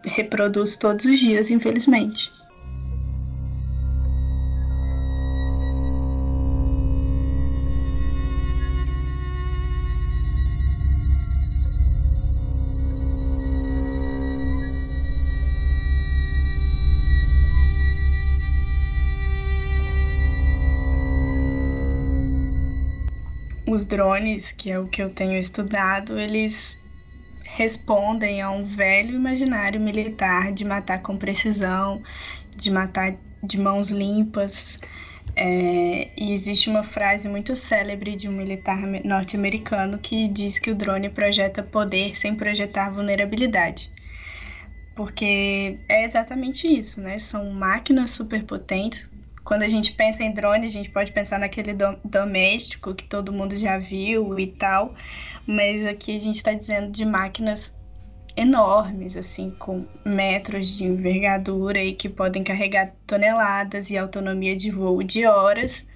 reproduz 0.04 0.76
todos 0.76 1.04
os 1.04 1.18
dias, 1.18 1.50
infelizmente. 1.50 2.30
Os 23.82 23.86
drones, 23.86 24.52
que 24.52 24.70
é 24.70 24.78
o 24.78 24.86
que 24.86 25.02
eu 25.02 25.10
tenho 25.10 25.38
estudado, 25.38 26.18
eles 26.18 26.78
respondem 27.44 28.40
a 28.40 28.50
um 28.50 28.64
velho 28.64 29.14
imaginário 29.14 29.80
militar 29.80 30.52
de 30.52 30.64
matar 30.64 31.02
com 31.02 31.16
precisão, 31.16 32.02
de 32.56 32.70
matar 32.70 33.16
de 33.42 33.60
mãos 33.60 33.90
limpas. 33.90 34.78
É, 35.34 36.10
e 36.16 36.32
existe 36.32 36.68
uma 36.68 36.82
frase 36.82 37.28
muito 37.28 37.56
célebre 37.56 38.14
de 38.14 38.28
um 38.28 38.32
militar 38.32 38.78
norte-americano 39.04 39.98
que 39.98 40.28
diz 40.28 40.58
que 40.58 40.70
o 40.70 40.74
drone 40.74 41.08
projeta 41.08 41.62
poder 41.62 42.16
sem 42.16 42.34
projetar 42.34 42.90
vulnerabilidade. 42.90 43.90
Porque 44.94 45.78
é 45.88 46.04
exatamente 46.04 46.68
isso, 46.68 47.00
né? 47.00 47.18
São 47.18 47.50
máquinas 47.50 48.10
superpotentes 48.10 49.08
quando 49.52 49.64
a 49.64 49.68
gente 49.68 49.92
pensa 49.92 50.24
em 50.24 50.32
drone, 50.32 50.64
a 50.64 50.70
gente 50.70 50.88
pode 50.88 51.12
pensar 51.12 51.38
naquele 51.38 51.74
do 51.74 51.94
doméstico 52.02 52.94
que 52.94 53.04
todo 53.04 53.30
mundo 53.30 53.54
já 53.54 53.76
viu 53.76 54.40
e 54.40 54.46
tal, 54.46 54.94
mas 55.46 55.84
aqui 55.84 56.16
a 56.16 56.18
gente 56.18 56.36
está 56.36 56.54
dizendo 56.54 56.90
de 56.90 57.04
máquinas 57.04 57.76
enormes, 58.34 59.14
assim, 59.14 59.50
com 59.58 59.84
metros 60.06 60.66
de 60.68 60.84
envergadura 60.84 61.84
e 61.84 61.92
que 61.92 62.08
podem 62.08 62.42
carregar 62.42 62.94
toneladas 63.06 63.90
e 63.90 63.98
autonomia 63.98 64.56
de 64.56 64.70
voo 64.70 65.02
de 65.02 65.26
horas 65.26 65.86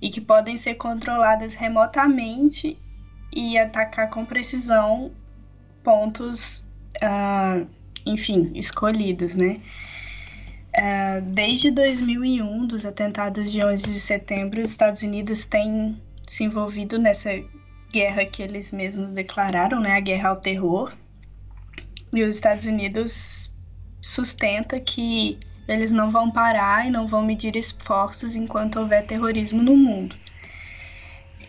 e 0.00 0.08
que 0.08 0.20
podem 0.20 0.56
ser 0.56 0.74
controladas 0.74 1.54
remotamente 1.54 2.78
e 3.34 3.58
atacar 3.58 4.08
com 4.08 4.24
precisão 4.24 5.10
pontos, 5.82 6.64
uh, 7.02 7.66
enfim, 8.06 8.52
escolhidos, 8.54 9.34
né? 9.34 9.60
É, 10.80 11.20
desde 11.20 11.72
2001, 11.72 12.64
dos 12.68 12.86
atentados 12.86 13.50
de 13.50 13.64
11 13.64 13.82
de 13.82 13.98
setembro, 13.98 14.62
os 14.62 14.70
Estados 14.70 15.02
Unidos 15.02 15.44
têm 15.44 16.00
se 16.24 16.44
envolvido 16.44 17.00
nessa 17.00 17.30
guerra 17.92 18.24
que 18.24 18.40
eles 18.40 18.70
mesmos 18.70 19.10
declararam, 19.10 19.80
né, 19.80 19.96
a 19.96 20.00
guerra 20.00 20.28
ao 20.28 20.36
terror. 20.36 20.94
E 22.12 22.22
os 22.22 22.36
Estados 22.36 22.64
Unidos 22.64 23.52
sustenta 24.00 24.78
que 24.78 25.40
eles 25.66 25.90
não 25.90 26.10
vão 26.10 26.30
parar 26.30 26.86
e 26.86 26.90
não 26.90 27.08
vão 27.08 27.24
medir 27.24 27.56
esforços 27.56 28.36
enquanto 28.36 28.78
houver 28.78 29.04
terrorismo 29.04 29.60
no 29.60 29.76
mundo. 29.76 30.14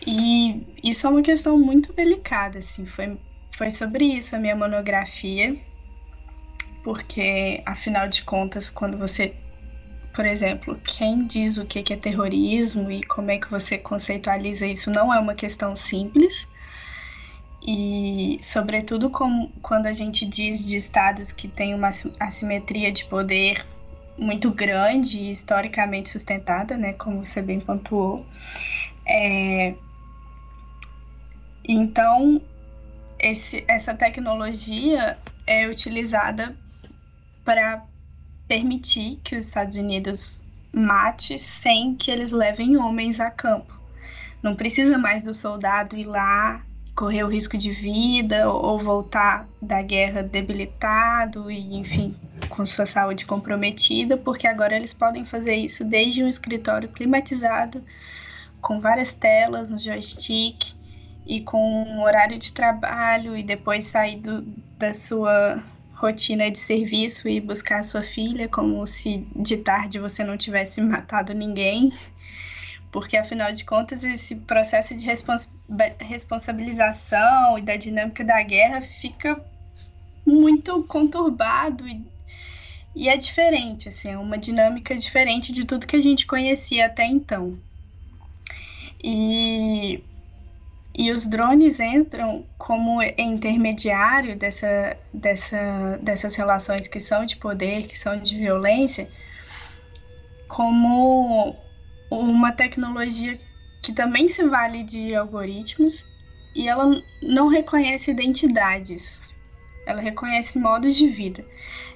E 0.08 0.66
isso 0.84 1.06
é 1.06 1.10
uma 1.12 1.22
questão 1.22 1.56
muito 1.60 1.94
delicada, 1.94 2.58
assim, 2.58 2.88
foi, 2.88 3.16
foi 3.56 3.70
sobre 3.70 4.06
isso 4.06 4.36
a 4.36 4.40
minha 4.40 4.56
monografia 4.56 5.56
porque 6.84 7.62
afinal 7.66 8.08
de 8.08 8.24
contas, 8.24 8.70
quando 8.70 8.98
você, 8.98 9.34
por 10.14 10.26
exemplo, 10.26 10.80
quem 10.84 11.26
diz 11.26 11.58
o 11.58 11.66
que 11.66 11.94
é 11.94 11.98
terrorismo 11.98 12.92
e 12.92 13.04
como 13.04 13.32
é 13.32 13.38
que 13.38 13.50
você 13.50 13.78
conceitualiza 13.78 14.66
isso 14.66 14.90
não 14.90 15.14
é 15.14 15.20
uma 15.20 15.36
questão 15.36 15.76
simples. 15.76 16.48
E, 17.62 18.40
sobretudo, 18.42 19.10
com, 19.10 19.52
quando 19.62 19.86
a 19.86 19.94
gente 19.94 20.26
diz 20.26 20.66
de 20.66 20.78
estados 20.78 21.32
que 21.32 21.48
têm 21.48 21.76
uma 21.76 21.90
assimetria 22.20 22.92
de 22.92 23.06
poder 23.06 23.66
muito 24.18 24.52
grande 24.52 25.18
e 25.18 25.32
historicamente 25.32 26.10
sustentada, 26.10 26.78
né, 26.78 26.94
como 26.94 27.24
você 27.24 27.42
bem 27.42 27.60
pontuou. 27.60 28.26
É... 29.06 29.76
Então, 31.68 32.42
esse, 33.20 33.64
essa 33.68 33.94
tecnologia 33.94 35.18
é 35.46 35.68
utilizada 35.68 36.56
para 37.50 37.84
permitir 38.48 39.20
que 39.24 39.36
os 39.36 39.48
Estados 39.48 39.76
Unidos 39.76 40.46
mate 40.72 41.40
sem 41.40 41.96
que 41.96 42.12
eles 42.12 42.32
levem 42.32 42.78
homens 42.78 43.20
a 43.20 43.32
campo. 43.32 43.76
Não 44.44 44.56
precisa 44.56 45.00
mais 45.00 45.24
do 45.24 45.34
soldado 45.34 45.98
ir 45.98 46.04
lá, 46.04 46.64
correr 46.96 47.24
o 47.24 47.28
risco 47.28 47.58
de 47.58 47.72
vida 47.72 48.48
ou 48.52 48.78
voltar 48.78 49.50
da 49.60 49.82
guerra 49.82 50.22
debilitado 50.22 51.50
e, 51.50 51.76
enfim, 51.76 52.16
com 52.50 52.64
sua 52.68 52.86
saúde 52.86 53.26
comprometida, 53.26 54.16
porque 54.16 54.46
agora 54.46 54.76
eles 54.76 54.94
podem 54.94 55.26
fazer 55.26 55.56
isso 55.56 55.84
desde 55.84 56.24
um 56.24 56.28
escritório 56.28 56.90
climatizado, 56.90 57.84
com 58.62 58.80
várias 58.80 59.12
telas 59.12 59.72
no 59.72 59.80
joystick 59.80 60.76
e 61.26 61.42
com 61.42 61.58
um 61.58 62.04
horário 62.04 62.38
de 62.38 62.54
trabalho 62.54 63.36
e 63.36 63.42
depois 63.42 63.86
sair 63.86 64.20
do, 64.20 64.44
da 64.78 64.94
sua 64.94 65.64
rotina 66.00 66.50
de 66.50 66.58
serviço 66.58 67.28
e 67.28 67.42
buscar 67.42 67.84
sua 67.84 68.02
filha, 68.02 68.48
como 68.48 68.88
se 68.88 69.28
de 69.36 69.58
tarde 69.58 70.00
você 70.00 70.24
não 70.24 70.38
tivesse 70.38 70.80
matado 70.82 71.34
ninguém. 71.34 71.92
Porque, 72.90 73.18
afinal 73.18 73.52
de 73.52 73.66
contas, 73.66 74.04
esse 74.04 74.38
processo 74.38 74.96
de 74.96 75.06
respons 75.06 75.52
responsabilização 76.00 77.60
e 77.60 77.62
da 77.62 77.76
dinâmica 77.76 78.24
da 78.24 78.42
guerra 78.42 78.82
fica 78.82 79.40
muito 80.26 80.84
conturbado 80.84 81.88
e, 81.88 82.04
e 82.96 83.08
é 83.08 83.16
diferente, 83.16 83.90
assim, 83.90 84.10
é 84.10 84.18
uma 84.18 84.38
dinâmica 84.38 84.96
diferente 84.96 85.52
de 85.52 85.66
tudo 85.66 85.86
que 85.86 85.96
a 85.96 86.02
gente 86.02 86.26
conhecia 86.26 86.88
até 86.88 87.06
então. 87.06 87.60
E 89.04 90.04
e 90.94 91.12
os 91.12 91.26
drones 91.28 91.80
entram 91.80 92.46
como 92.58 93.02
intermediário 93.02 94.36
dessa, 94.38 94.98
dessa, 95.14 96.00
dessas 96.02 96.36
relações 96.36 96.88
que 96.88 97.00
são 97.00 97.26
de 97.26 97.38
poder, 97.38 97.88
que 97.88 97.98
são 97.98 98.20
de 98.20 98.38
violência, 98.38 99.10
como 100.48 101.56
uma 102.10 102.52
tecnologia 102.52 103.40
que 103.84 103.94
também 103.94 104.28
se 104.28 104.44
vale 104.48 104.84
de 104.84 105.16
algoritmos 105.16 106.04
e 106.56 106.68
ela 106.68 107.02
não 107.22 107.48
reconhece 107.48 108.12
identidades, 108.12 109.22
ela 109.86 110.02
reconhece 110.02 110.58
modos 110.58 110.96
de 110.96 111.08
vida. 111.08 111.46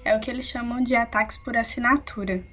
É 0.06 0.16
o 0.16 0.20
que 0.20 0.30
eles 0.30 0.46
chamam 0.46 0.82
de 0.82 0.96
ataques 0.96 1.38
por 1.38 1.58
assinatura. 1.58 2.44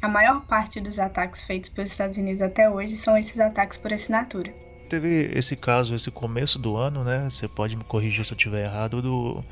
A 0.00 0.08
maior 0.08 0.46
parte 0.46 0.80
dos 0.80 0.98
ataques 0.98 1.42
feitos 1.42 1.68
pelos 1.68 1.92
Estados 1.92 2.16
Unidos 2.16 2.42
até 2.42 2.68
hoje 2.68 2.96
são 2.96 3.16
esses 3.16 3.38
ataques 3.38 3.76
por 3.76 3.92
assinatura 3.92 4.61
teve 4.92 5.30
esse 5.34 5.56
caso, 5.56 5.94
esse 5.94 6.10
começo 6.10 6.58
do 6.58 6.76
ano, 6.76 7.02
né? 7.02 7.30
Você 7.30 7.48
pode 7.48 7.74
me 7.74 7.82
corrigir 7.82 8.26
se 8.26 8.32
eu 8.32 8.36
estiver 8.36 8.64
errado, 8.64 9.00
do, 9.00 9.42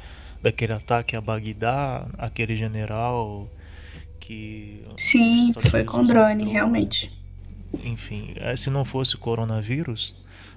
daquele 0.42 0.74
ataque 0.74 1.16
a 1.16 1.20
Bagdá, 1.20 2.06
aquele 2.18 2.54
general 2.54 3.48
que. 4.18 4.84
Sim, 4.98 5.54
foi 5.70 5.82
com 5.82 6.04
drone, 6.04 6.44
realmente. 6.44 7.10
Enfim, 7.82 8.34
é, 8.36 8.54
se 8.54 8.68
não 8.68 8.84
fosse 8.84 9.14
o 9.14 9.18
coronavírus, 9.18 10.14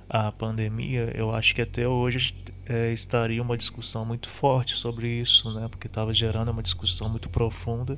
a 0.09 0.29
pandemia, 0.33 1.13
eu 1.15 1.33
acho 1.33 1.55
que 1.55 1.61
até 1.61 1.87
hoje 1.87 2.35
é, 2.65 2.91
estaria 2.91 3.41
uma 3.41 3.55
discussão 3.55 4.05
muito 4.05 4.27
forte 4.27 4.75
sobre 4.75 5.07
isso, 5.07 5.53
né? 5.53 5.69
Porque 5.69 5.87
estava 5.87 6.13
gerando 6.13 6.51
uma 6.51 6.61
discussão 6.61 7.07
muito 7.07 7.29
profunda 7.29 7.97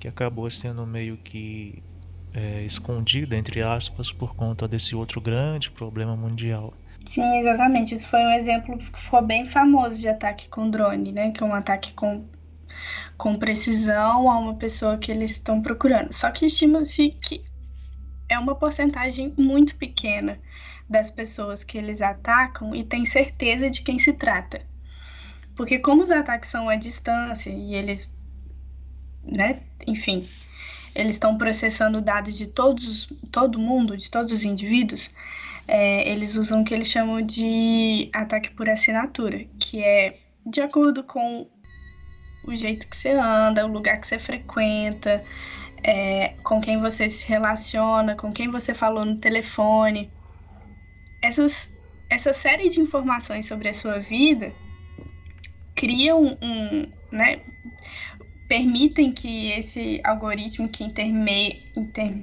que 0.00 0.08
acabou 0.08 0.48
sendo 0.48 0.86
meio 0.86 1.18
que 1.18 1.82
é, 2.34 2.62
escondida, 2.64 3.36
entre 3.36 3.62
aspas, 3.62 4.12
por 4.12 4.34
conta 4.34 4.68
desse 4.68 4.94
outro 4.94 5.20
grande 5.20 5.70
problema 5.70 6.16
mundial. 6.16 6.74
Sim, 7.04 7.38
exatamente. 7.38 7.94
Isso 7.94 8.08
foi 8.08 8.20
um 8.20 8.32
exemplo 8.32 8.76
que 8.76 8.84
ficou 8.84 9.22
bem 9.22 9.46
famoso 9.46 9.98
de 9.98 10.08
ataque 10.08 10.48
com 10.48 10.68
drone, 10.68 11.12
né? 11.12 11.30
Que 11.30 11.42
é 11.42 11.46
um 11.46 11.54
ataque 11.54 11.92
com, 11.94 12.26
com 13.16 13.38
precisão 13.38 14.30
a 14.30 14.38
uma 14.38 14.54
pessoa 14.56 14.98
que 14.98 15.10
eles 15.10 15.32
estão 15.32 15.62
procurando. 15.62 16.12
Só 16.12 16.30
que 16.30 16.46
estima-se 16.46 17.10
que 17.22 17.44
é 18.28 18.38
uma 18.38 18.54
porcentagem 18.54 19.32
muito 19.38 19.76
pequena 19.76 20.38
das 20.88 21.10
pessoas 21.10 21.64
que 21.64 21.78
eles 21.78 22.02
atacam 22.02 22.74
e 22.74 22.84
tem 22.84 23.04
certeza 23.04 23.70
de 23.70 23.82
quem 23.82 23.98
se 23.98 24.12
trata. 24.12 24.60
Porque 25.56 25.78
como 25.78 26.02
os 26.02 26.10
ataques 26.10 26.50
são 26.50 26.68
à 26.68 26.76
distância 26.76 27.50
e 27.50 27.74
eles, 27.74 28.14
né, 29.24 29.60
enfim, 29.86 30.26
eles 30.98 31.14
estão 31.14 31.38
processando 31.38 32.00
dados 32.00 32.36
de 32.36 32.48
todos, 32.48 33.08
todo 33.30 33.56
mundo, 33.56 33.96
de 33.96 34.10
todos 34.10 34.32
os 34.32 34.42
indivíduos, 34.42 35.14
é, 35.68 36.10
eles 36.10 36.34
usam 36.34 36.62
o 36.62 36.64
que 36.64 36.74
eles 36.74 36.88
chamam 36.88 37.22
de 37.22 38.10
ataque 38.12 38.50
por 38.50 38.68
assinatura, 38.68 39.44
que 39.60 39.80
é 39.80 40.18
de 40.44 40.60
acordo 40.60 41.04
com 41.04 41.48
o 42.44 42.56
jeito 42.56 42.88
que 42.88 42.96
você 42.96 43.10
anda, 43.10 43.64
o 43.64 43.70
lugar 43.70 44.00
que 44.00 44.08
você 44.08 44.18
frequenta, 44.18 45.22
é, 45.84 46.34
com 46.42 46.60
quem 46.60 46.80
você 46.80 47.08
se 47.08 47.28
relaciona, 47.28 48.16
com 48.16 48.32
quem 48.32 48.50
você 48.50 48.74
falou 48.74 49.04
no 49.04 49.18
telefone. 49.18 50.10
Essas, 51.22 51.70
essa 52.10 52.32
série 52.32 52.70
de 52.70 52.80
informações 52.80 53.46
sobre 53.46 53.68
a 53.68 53.74
sua 53.74 54.00
vida 54.00 54.52
criam 55.76 56.36
um, 56.42 56.90
né, 57.12 57.40
permitem 58.48 59.12
que 59.12 59.52
esse 59.52 60.00
algoritmo 60.02 60.68
que 60.68 60.82
interme, 60.82 61.62
inter, 61.76 62.16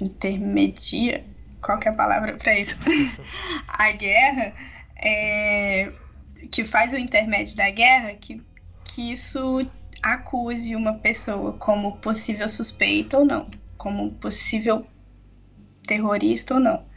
intermedia, 0.00 1.24
qual 1.62 1.78
que 1.78 1.86
é 1.86 1.92
a 1.92 1.94
palavra 1.94 2.36
para 2.36 2.58
isso? 2.58 2.76
a 3.68 3.92
guerra, 3.92 4.54
é, 4.96 5.92
que 6.50 6.64
faz 6.64 6.94
o 6.94 6.98
intermédio 6.98 7.54
da 7.56 7.70
guerra, 7.70 8.14
que, 8.14 8.42
que 8.84 9.12
isso 9.12 9.66
acuse 10.02 10.74
uma 10.74 10.94
pessoa 10.94 11.52
como 11.52 11.98
possível 11.98 12.48
suspeita 12.48 13.18
ou 13.18 13.24
não, 13.26 13.50
como 13.76 14.10
possível 14.14 14.86
terrorista 15.86 16.54
ou 16.54 16.60
não. 16.60 16.88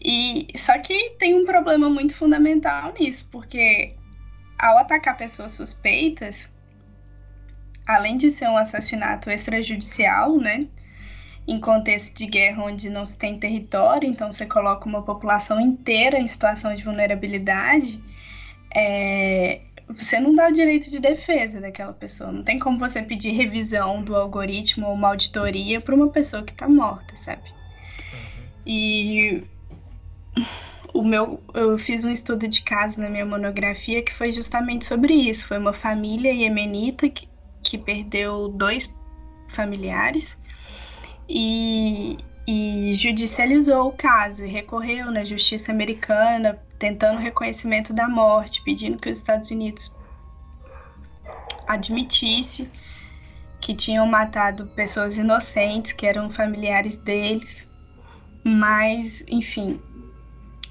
E 0.00 0.46
só 0.56 0.78
que 0.78 1.16
tem 1.18 1.34
um 1.34 1.44
problema 1.44 1.90
muito 1.90 2.14
fundamental 2.14 2.94
nisso, 2.98 3.28
porque 3.32 3.96
ao 4.56 4.78
atacar 4.78 5.16
pessoas 5.16 5.52
suspeitas, 5.52 6.48
além 7.88 8.18
de 8.18 8.30
ser 8.30 8.46
um 8.48 8.58
assassinato 8.58 9.30
extrajudicial, 9.30 10.36
né, 10.36 10.66
em 11.46 11.58
contexto 11.58 12.14
de 12.14 12.26
guerra 12.26 12.62
onde 12.64 12.90
não 12.90 13.06
se 13.06 13.16
tem 13.16 13.38
território, 13.38 14.06
então 14.06 14.30
você 14.30 14.44
coloca 14.44 14.86
uma 14.86 15.02
população 15.02 15.58
inteira 15.58 16.18
em 16.18 16.26
situação 16.26 16.74
de 16.74 16.84
vulnerabilidade, 16.84 17.98
é, 18.74 19.62
você 19.88 20.20
não 20.20 20.34
dá 20.34 20.48
o 20.48 20.52
direito 20.52 20.90
de 20.90 21.00
defesa 21.00 21.58
daquela 21.58 21.94
pessoa. 21.94 22.30
Não 22.30 22.42
tem 22.42 22.58
como 22.58 22.78
você 22.78 23.00
pedir 23.00 23.30
revisão 23.30 24.02
do 24.02 24.14
algoritmo 24.14 24.86
ou 24.86 24.92
uma 24.92 25.08
auditoria 25.08 25.80
para 25.80 25.94
uma 25.94 26.10
pessoa 26.10 26.42
que 26.42 26.52
está 26.52 26.68
morta, 26.68 27.16
sabe? 27.16 27.48
Uhum. 27.48 28.44
E 28.66 29.44
o 30.92 31.02
meu, 31.02 31.42
eu 31.54 31.78
fiz 31.78 32.04
um 32.04 32.10
estudo 32.10 32.46
de 32.46 32.60
caso 32.60 33.00
na 33.00 33.08
minha 33.08 33.24
monografia 33.24 34.02
que 34.02 34.12
foi 34.12 34.30
justamente 34.30 34.84
sobre 34.84 35.14
isso. 35.14 35.46
Foi 35.46 35.56
uma 35.56 35.72
família 35.72 36.30
iemenita 36.30 37.08
que, 37.08 37.26
que 37.68 37.76
perdeu 37.76 38.48
dois 38.48 38.96
familiares 39.48 40.38
e, 41.28 42.16
e 42.46 42.94
judicializou 42.94 43.88
o 43.88 43.92
caso 43.92 44.42
e 44.42 44.48
recorreu 44.48 45.10
na 45.10 45.22
justiça 45.22 45.70
americana 45.70 46.58
tentando 46.78 47.20
reconhecimento 47.20 47.92
da 47.92 48.08
morte, 48.08 48.62
pedindo 48.62 48.96
que 48.96 49.10
os 49.10 49.18
Estados 49.18 49.50
Unidos 49.50 49.94
admitisse 51.66 52.70
que 53.60 53.74
tinham 53.74 54.06
matado 54.06 54.68
pessoas 54.68 55.18
inocentes, 55.18 55.92
que 55.92 56.06
eram 56.06 56.30
familiares 56.30 56.96
deles. 56.96 57.68
Mas, 58.42 59.22
enfim, 59.28 59.78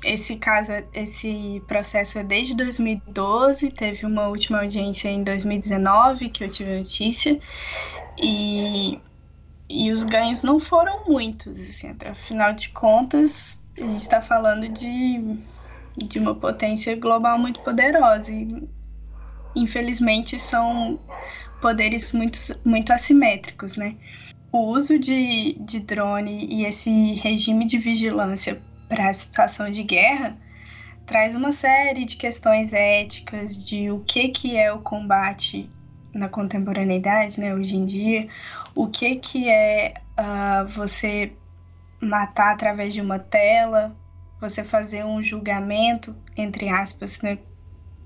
esse 0.04 0.38
caso, 0.38 0.72
esse 0.94 1.62
processo 1.68 2.20
é 2.20 2.24
desde 2.24 2.56
2012, 2.56 3.72
teve 3.72 4.06
uma 4.06 4.28
última 4.28 4.62
audiência 4.62 5.10
em 5.10 5.24
2019 5.24 6.30
que 6.30 6.44
eu 6.44 6.48
tive 6.48 6.78
notícia. 6.78 7.40
E, 8.18 9.00
e 9.70 9.92
os 9.92 10.04
ganhos 10.04 10.44
não 10.44 10.60
foram 10.60 11.06
muitos, 11.08 11.60
assim, 11.60 11.96
afinal 12.10 12.54
de 12.54 12.70
contas, 12.70 13.62
a 13.78 13.82
gente 13.82 14.02
está 14.02 14.22
falando 14.22 14.70
de 14.70 15.38
de 15.98 16.20
uma 16.20 16.36
potência 16.36 16.96
global 16.96 17.40
muito 17.40 17.60
poderosa. 17.62 18.32
E, 18.32 18.68
infelizmente, 19.56 20.40
são 20.40 21.00
poderes 21.62 22.12
muito, 22.12 22.40
muito 22.64 22.94
assimétricos, 22.94 23.76
né? 23.76 23.96
O 24.52 24.60
uso 24.60 24.98
de, 24.98 25.58
de 25.60 25.80
drone 25.80 26.46
e 26.46 26.66
esse 26.66 27.16
regime 27.16 27.66
de 27.66 27.78
vigilância 27.78 28.62
para 28.88 29.10
a 29.10 29.14
situação 29.14 29.70
de 29.70 29.84
guerra 29.84 30.38
traz 31.06 31.34
uma 31.34 31.54
série 31.54 32.04
de 32.04 32.18
questões 32.18 32.74
éticas 32.74 33.56
de 33.56 33.90
o 33.90 34.02
que, 34.02 34.28
que 34.28 34.58
é 34.58 34.72
o 34.72 34.80
combate 34.80 35.70
na 36.14 36.28
contemporaneidade, 36.28 37.40
né, 37.40 37.56
hoje 37.56 37.78
em 37.78 37.86
dia, 37.86 38.28
o 38.76 38.88
que, 38.88 39.16
que 39.16 39.50
é 39.50 39.94
uh, 40.18 40.68
você 40.68 41.32
matar 42.02 42.54
através 42.54 42.94
de 42.94 43.00
uma 43.00 43.20
tela, 43.20 43.96
você 44.40 44.64
fazer 44.64 45.06
um 45.06 45.24
julgamento, 45.24 46.16
entre 46.36 46.70
aspas, 46.70 47.22
né, 47.22 47.38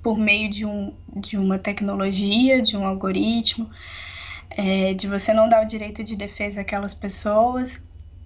por 0.04 0.18
meio 0.18 0.50
de, 0.50 0.66
um, 0.66 0.94
de 1.16 1.38
uma 1.38 1.58
tecnologia, 1.58 2.62
de 2.62 2.78
um 2.78 2.86
algoritmo, 2.86 3.70
é, 4.50 4.94
de 4.94 5.08
você 5.08 5.34
não 5.34 5.48
dar 5.48 5.64
o 5.64 5.66
direito 5.66 6.04
de 6.04 6.16
defesa 6.16 6.62
àquelas 6.62 6.94
pessoas. 6.94 7.84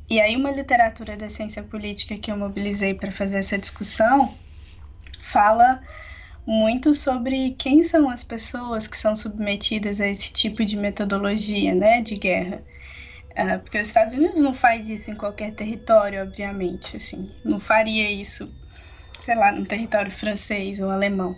E 0.10 0.22
aí, 0.22 0.36
uma 0.36 0.52
literatura 0.52 1.18
da 1.18 1.30
ciência 1.30 1.64
política 1.64 2.18
que 2.18 2.32
eu 2.32 2.38
mobilizei 2.38 2.94
para 2.94 3.12
fazer 3.12 3.40
essa 3.40 3.58
discussão 3.58 4.38
fala 5.20 5.82
muito 6.46 6.94
sobre 6.94 7.56
quem 7.58 7.82
são 7.82 8.08
as 8.08 8.24
pessoas 8.24 8.86
que 8.86 8.98
são 8.98 9.16
submetidas 9.16 10.00
a 10.00 10.08
esse 10.08 10.32
tipo 10.32 10.64
de 10.64 10.78
metodologia 10.78 11.74
né, 11.74 12.02
de 12.02 12.16
guerra. 12.16 12.62
Uh, 13.32 13.60
porque 13.60 13.80
os 13.80 13.88
Estados 13.88 14.14
Unidos 14.14 14.40
não 14.40 14.54
faz 14.54 14.88
isso 14.88 15.10
em 15.10 15.16
qualquer 15.16 15.54
território, 15.54 16.22
obviamente, 16.22 16.96
assim, 16.96 17.30
não 17.44 17.60
faria 17.60 18.10
isso, 18.10 18.50
sei 19.20 19.36
lá, 19.36 19.52
no 19.52 19.66
território 19.66 20.12
francês 20.12 20.80
ou 20.80 20.90
alemão. 20.90 21.36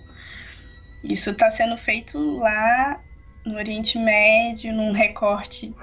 Isso 1.03 1.32
está 1.32 1.49
sendo 1.49 1.77
feito 1.77 2.19
lá 2.38 3.01
no 3.45 3.56
Oriente 3.56 3.97
Médio, 3.97 4.73
num 4.73 4.91
recorte 4.91 5.73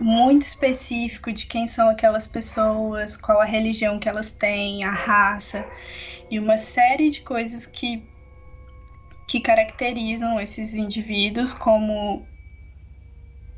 muito 0.00 0.42
específico 0.42 1.32
de 1.32 1.46
quem 1.46 1.66
são 1.66 1.88
aquelas 1.88 2.26
pessoas, 2.26 3.16
qual 3.16 3.40
a 3.40 3.44
religião 3.44 3.98
que 3.98 4.08
elas 4.08 4.32
têm, 4.32 4.84
a 4.84 4.92
raça 4.92 5.64
e 6.30 6.38
uma 6.38 6.58
série 6.58 7.10
de 7.10 7.20
coisas 7.22 7.66
que 7.66 8.02
que 9.26 9.40
caracterizam 9.40 10.40
esses 10.40 10.74
indivíduos 10.74 11.52
como 11.52 12.26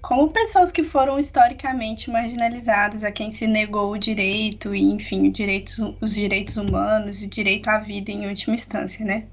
como 0.02 0.30
pessoas 0.30 0.72
que 0.72 0.82
foram 0.82 1.18
historicamente 1.18 2.10
marginalizadas, 2.10 3.04
a 3.04 3.12
quem 3.12 3.30
se 3.30 3.46
negou 3.46 3.92
o 3.92 3.98
direito, 3.98 4.74
e, 4.74 4.80
enfim, 4.80 5.30
direitos, 5.30 5.78
os 6.00 6.14
direitos 6.14 6.56
humanos, 6.56 7.20
o 7.20 7.26
direito 7.26 7.68
à 7.68 7.78
vida 7.78 8.10
em 8.10 8.26
última 8.26 8.54
instância, 8.54 9.04
né? 9.04 9.26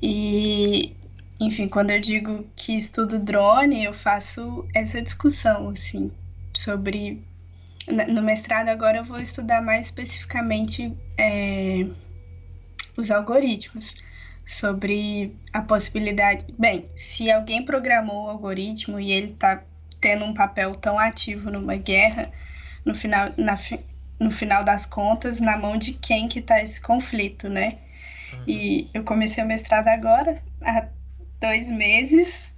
E, 0.00 0.94
enfim, 1.40 1.68
quando 1.68 1.90
eu 1.90 2.00
digo 2.00 2.46
que 2.54 2.76
estudo 2.76 3.18
drone, 3.18 3.84
eu 3.84 3.92
faço 3.92 4.66
essa 4.74 5.02
discussão, 5.02 5.70
assim, 5.70 6.10
sobre. 6.54 7.22
No 8.08 8.22
mestrado, 8.22 8.68
agora 8.68 8.98
eu 8.98 9.04
vou 9.04 9.18
estudar 9.18 9.60
mais 9.60 9.86
especificamente 9.86 10.96
é, 11.18 11.86
os 12.96 13.10
algoritmos 13.10 13.94
sobre 14.46 15.34
a 15.52 15.60
possibilidade. 15.60 16.46
Bem, 16.58 16.86
se 16.96 17.30
alguém 17.30 17.64
programou 17.64 18.24
o 18.24 18.30
algoritmo 18.30 18.98
e 18.98 19.12
ele 19.12 19.32
está 19.32 19.62
tendo 20.00 20.24
um 20.24 20.32
papel 20.32 20.74
tão 20.74 20.98
ativo 20.98 21.50
numa 21.50 21.76
guerra, 21.76 22.30
no 22.84 22.94
final, 22.94 23.32
na, 23.36 23.58
no 24.18 24.30
final 24.30 24.64
das 24.64 24.86
contas, 24.86 25.40
na 25.40 25.56
mão 25.56 25.76
de 25.76 25.92
quem 25.92 26.28
que 26.28 26.38
está 26.38 26.62
esse 26.62 26.80
conflito, 26.80 27.48
né? 27.48 27.78
Uhum. 28.32 28.44
E 28.46 28.90
eu 28.94 29.04
comecei 29.04 29.42
o 29.42 29.46
mestrado 29.46 29.88
agora, 29.88 30.42
há 30.62 30.86
dois 31.40 31.70
meses, 31.70 32.48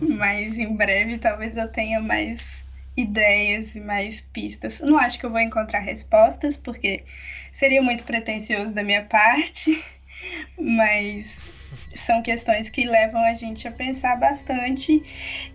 mas 0.00 0.58
em 0.58 0.74
breve 0.74 1.18
talvez 1.18 1.56
eu 1.56 1.68
tenha 1.68 2.00
mais 2.00 2.62
ideias 2.96 3.74
e 3.74 3.80
mais 3.80 4.20
pistas. 4.20 4.80
Não 4.80 4.98
acho 4.98 5.18
que 5.18 5.26
eu 5.26 5.30
vou 5.30 5.40
encontrar 5.40 5.80
respostas, 5.80 6.56
porque 6.56 7.04
seria 7.52 7.82
muito 7.82 8.04
pretensioso 8.04 8.74
da 8.74 8.82
minha 8.82 9.04
parte, 9.04 9.82
mas 10.58 11.50
são 11.94 12.22
questões 12.22 12.68
que 12.68 12.84
levam 12.84 13.24
a 13.24 13.34
gente 13.34 13.66
a 13.66 13.72
pensar 13.72 14.16
bastante 14.18 15.02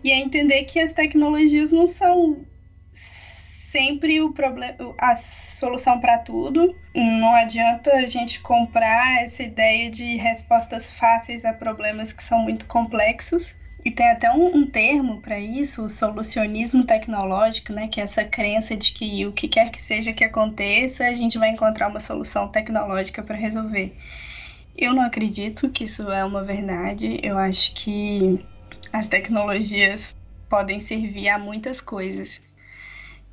e 0.03 0.11
a 0.11 0.17
entender 0.17 0.63
que 0.63 0.79
as 0.79 0.91
tecnologias 0.91 1.71
não 1.71 1.87
são 1.87 2.45
sempre 3.71 4.21
o 4.21 4.31
problema, 4.31 4.75
a 4.97 5.13
solução 5.15 5.99
para 5.99 6.17
tudo. 6.19 6.75
Não 6.95 7.35
adianta 7.35 7.91
a 7.93 8.05
gente 8.05 8.39
comprar 8.39 9.23
essa 9.23 9.43
ideia 9.43 9.89
de 9.89 10.15
respostas 10.15 10.89
fáceis 10.89 11.43
a 11.43 11.53
problemas 11.53 12.13
que 12.13 12.23
são 12.23 12.39
muito 12.39 12.65
complexos. 12.65 13.55
E 13.83 13.91
tem 13.91 14.09
até 14.09 14.31
um, 14.31 14.57
um 14.57 14.67
termo 14.67 15.21
para 15.21 15.39
isso, 15.39 15.85
o 15.85 15.89
solucionismo 15.89 16.85
tecnológico, 16.85 17.71
né? 17.71 17.87
Que 17.87 18.01
é 18.01 18.03
essa 18.03 18.23
crença 18.23 18.75
de 18.75 18.91
que 18.91 19.25
o 19.25 19.31
que 19.31 19.47
quer 19.47 19.69
que 19.69 19.81
seja 19.81 20.13
que 20.13 20.23
aconteça, 20.23 21.05
a 21.05 21.13
gente 21.13 21.37
vai 21.37 21.49
encontrar 21.49 21.87
uma 21.87 21.99
solução 21.99 22.47
tecnológica 22.47 23.21
para 23.23 23.35
resolver. 23.35 23.95
Eu 24.75 24.93
não 24.93 25.03
acredito 25.03 25.69
que 25.69 25.83
isso 25.83 26.09
é 26.11 26.23
uma 26.23 26.43
verdade. 26.43 27.19
Eu 27.23 27.37
acho 27.37 27.73
que 27.73 28.39
as 28.91 29.07
tecnologias 29.07 30.15
podem 30.49 30.79
servir 30.79 31.29
a 31.29 31.37
muitas 31.37 31.79
coisas. 31.79 32.46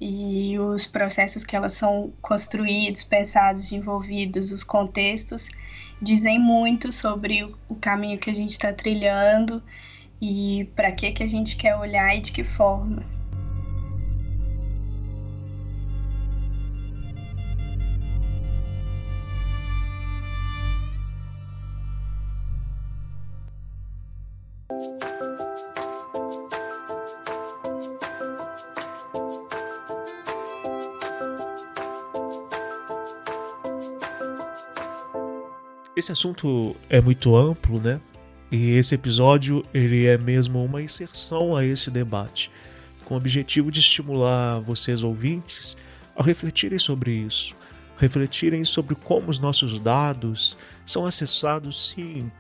E 0.00 0.58
os 0.58 0.86
processos 0.86 1.44
que 1.44 1.54
elas 1.54 1.74
são 1.74 2.12
construídos, 2.20 3.04
pensados, 3.04 3.62
desenvolvidos, 3.62 4.50
os 4.50 4.64
contextos, 4.64 5.48
dizem 6.02 6.38
muito 6.38 6.92
sobre 6.92 7.44
o 7.68 7.74
caminho 7.76 8.18
que 8.18 8.30
a 8.30 8.34
gente 8.34 8.50
está 8.50 8.72
trilhando 8.72 9.62
e 10.20 10.68
para 10.74 10.90
que, 10.92 11.12
que 11.12 11.22
a 11.22 11.26
gente 11.26 11.56
quer 11.56 11.76
olhar 11.76 12.16
e 12.16 12.20
de 12.20 12.32
que 12.32 12.44
forma. 12.44 13.04
Esse 36.04 36.12
assunto 36.12 36.76
é 36.90 37.00
muito 37.00 37.34
amplo, 37.34 37.80
né? 37.80 37.98
E 38.52 38.72
esse 38.72 38.94
episódio 38.94 39.64
ele 39.72 40.04
é 40.04 40.18
mesmo 40.18 40.62
uma 40.62 40.82
inserção 40.82 41.56
a 41.56 41.64
esse 41.64 41.90
debate, 41.90 42.50
com 43.06 43.14
o 43.14 43.16
objetivo 43.16 43.72
de 43.72 43.80
estimular 43.80 44.60
vocês 44.60 45.02
ouvintes 45.02 45.78
a 46.14 46.22
refletirem 46.22 46.78
sobre 46.78 47.10
isso, 47.10 47.56
refletirem 47.96 48.66
sobre 48.66 48.94
como 48.94 49.30
os 49.30 49.38
nossos 49.38 49.78
dados 49.78 50.58
são 50.84 51.06
acessados 51.06 51.88
sim 51.88 52.30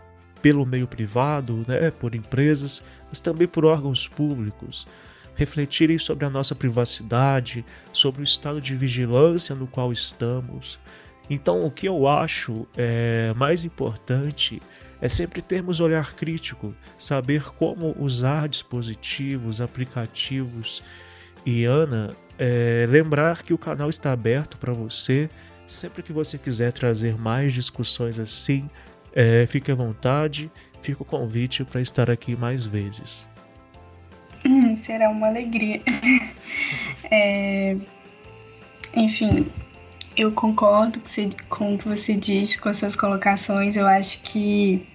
pelo 0.42 0.66
meio 0.66 0.86
privado, 0.86 1.64
né, 1.66 1.90
por 1.90 2.14
empresas, 2.14 2.82
mas 3.08 3.18
também 3.18 3.48
por 3.48 3.64
órgãos 3.64 4.06
públicos, 4.06 4.86
refletirem 5.34 5.96
sobre 5.96 6.26
a 6.26 6.30
nossa 6.30 6.54
privacidade, 6.54 7.64
sobre 7.94 8.20
o 8.20 8.24
estado 8.24 8.60
de 8.60 8.76
vigilância 8.76 9.54
no 9.54 9.66
qual 9.66 9.90
estamos, 9.90 10.78
então, 11.28 11.60
o 11.60 11.70
que 11.70 11.88
eu 11.88 12.06
acho 12.06 12.66
é, 12.76 13.32
mais 13.36 13.64
importante 13.64 14.60
é 15.00 15.08
sempre 15.08 15.42
termos 15.42 15.80
olhar 15.80 16.14
crítico, 16.14 16.74
saber 16.98 17.44
como 17.54 17.94
usar 17.98 18.48
dispositivos, 18.48 19.60
aplicativos. 19.60 20.82
E 21.44 21.64
Ana, 21.64 22.10
é, 22.38 22.86
lembrar 22.88 23.42
que 23.42 23.52
o 23.52 23.58
canal 23.58 23.90
está 23.90 24.12
aberto 24.12 24.58
para 24.58 24.72
você. 24.72 25.28
Sempre 25.66 26.02
que 26.02 26.12
você 26.12 26.36
quiser 26.36 26.72
trazer 26.72 27.16
mais 27.16 27.52
discussões 27.52 28.18
assim, 28.18 28.68
é, 29.14 29.46
fique 29.46 29.70
à 29.70 29.74
vontade. 29.74 30.50
Fica 30.82 31.02
o 31.02 31.06
convite 31.06 31.64
para 31.64 31.80
estar 31.80 32.10
aqui 32.10 32.36
mais 32.36 32.66
vezes. 32.66 33.28
Hum, 34.44 34.76
será 34.76 35.08
uma 35.08 35.28
alegria. 35.28 35.80
é, 37.10 37.76
enfim, 38.94 39.50
eu 40.16 40.32
concordo 40.32 41.00
com 41.48 41.74
o 41.74 41.78
que 41.78 41.88
você 41.88 42.14
disse, 42.14 42.58
com 42.58 42.68
as 42.68 42.78
suas 42.78 42.96
colocações. 42.96 43.76
Eu 43.76 43.86
acho 43.86 44.20
que. 44.22 44.86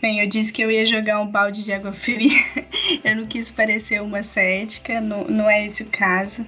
Bem, 0.00 0.20
eu 0.20 0.28
disse 0.28 0.52
que 0.52 0.62
eu 0.62 0.70
ia 0.70 0.86
jogar 0.86 1.20
um 1.20 1.26
balde 1.26 1.64
de 1.64 1.72
água 1.72 1.92
fria. 1.92 2.38
eu 3.04 3.16
não 3.16 3.26
quis 3.26 3.50
parecer 3.50 4.00
uma 4.00 4.22
cética, 4.22 5.00
não, 5.00 5.24
não 5.24 5.50
é 5.50 5.66
esse 5.66 5.82
o 5.82 5.86
caso. 5.86 6.46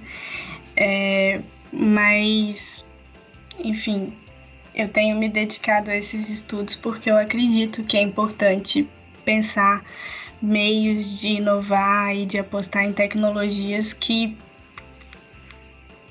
É, 0.75 1.41
mas, 1.71 2.85
enfim, 3.59 4.13
eu 4.73 4.87
tenho 4.87 5.17
me 5.17 5.27
dedicado 5.27 5.89
a 5.89 5.95
esses 5.95 6.29
estudos 6.29 6.75
porque 6.75 7.09
eu 7.09 7.17
acredito 7.17 7.83
que 7.83 7.97
é 7.97 8.01
importante 8.01 8.87
pensar 9.25 9.83
meios 10.41 11.19
de 11.19 11.29
inovar 11.29 12.15
e 12.15 12.25
de 12.25 12.37
apostar 12.37 12.85
em 12.85 12.93
tecnologias 12.93 13.91
que, 13.91 14.37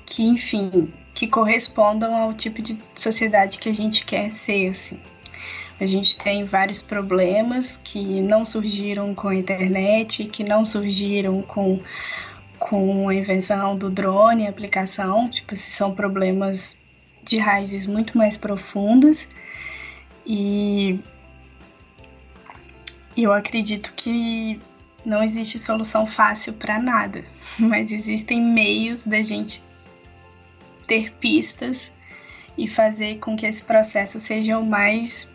que 0.05 0.23
enfim, 0.23 0.91
que 1.17 1.25
correspondam 1.25 2.15
ao 2.15 2.31
tipo 2.31 2.61
de 2.61 2.77
sociedade 2.93 3.57
que 3.57 3.67
a 3.67 3.73
gente 3.73 4.05
quer 4.05 4.29
ser, 4.29 4.69
assim. 4.69 4.99
A 5.79 5.85
gente 5.87 6.15
tem 6.15 6.45
vários 6.45 6.79
problemas 6.79 7.75
que 7.83 8.21
não 8.21 8.45
surgiram 8.45 9.15
com 9.15 9.29
a 9.29 9.35
internet, 9.35 10.25
que 10.25 10.43
não 10.43 10.63
surgiram 10.63 11.41
com, 11.41 11.81
com 12.59 13.09
a 13.09 13.15
invenção 13.15 13.75
do 13.75 13.89
drone, 13.89 14.45
a 14.45 14.51
aplicação, 14.51 15.27
tipo, 15.27 15.55
são 15.55 15.95
problemas 15.95 16.77
de 17.23 17.39
raízes 17.39 17.87
muito 17.87 18.15
mais 18.15 18.37
profundas 18.37 19.27
e 20.23 20.99
eu 23.17 23.33
acredito 23.33 23.91
que 23.95 24.61
não 25.03 25.23
existe 25.23 25.57
solução 25.57 26.05
fácil 26.05 26.53
para 26.53 26.79
nada, 26.79 27.25
mas 27.57 27.91
existem 27.91 28.39
meios 28.39 29.07
da 29.07 29.19
gente 29.19 29.63
ter 30.87 31.11
pistas 31.13 31.93
e 32.57 32.67
fazer 32.67 33.19
com 33.19 33.35
que 33.35 33.45
esse 33.45 33.63
processo 33.63 34.19
seja 34.19 34.57
o 34.57 34.65
mais, 34.65 35.31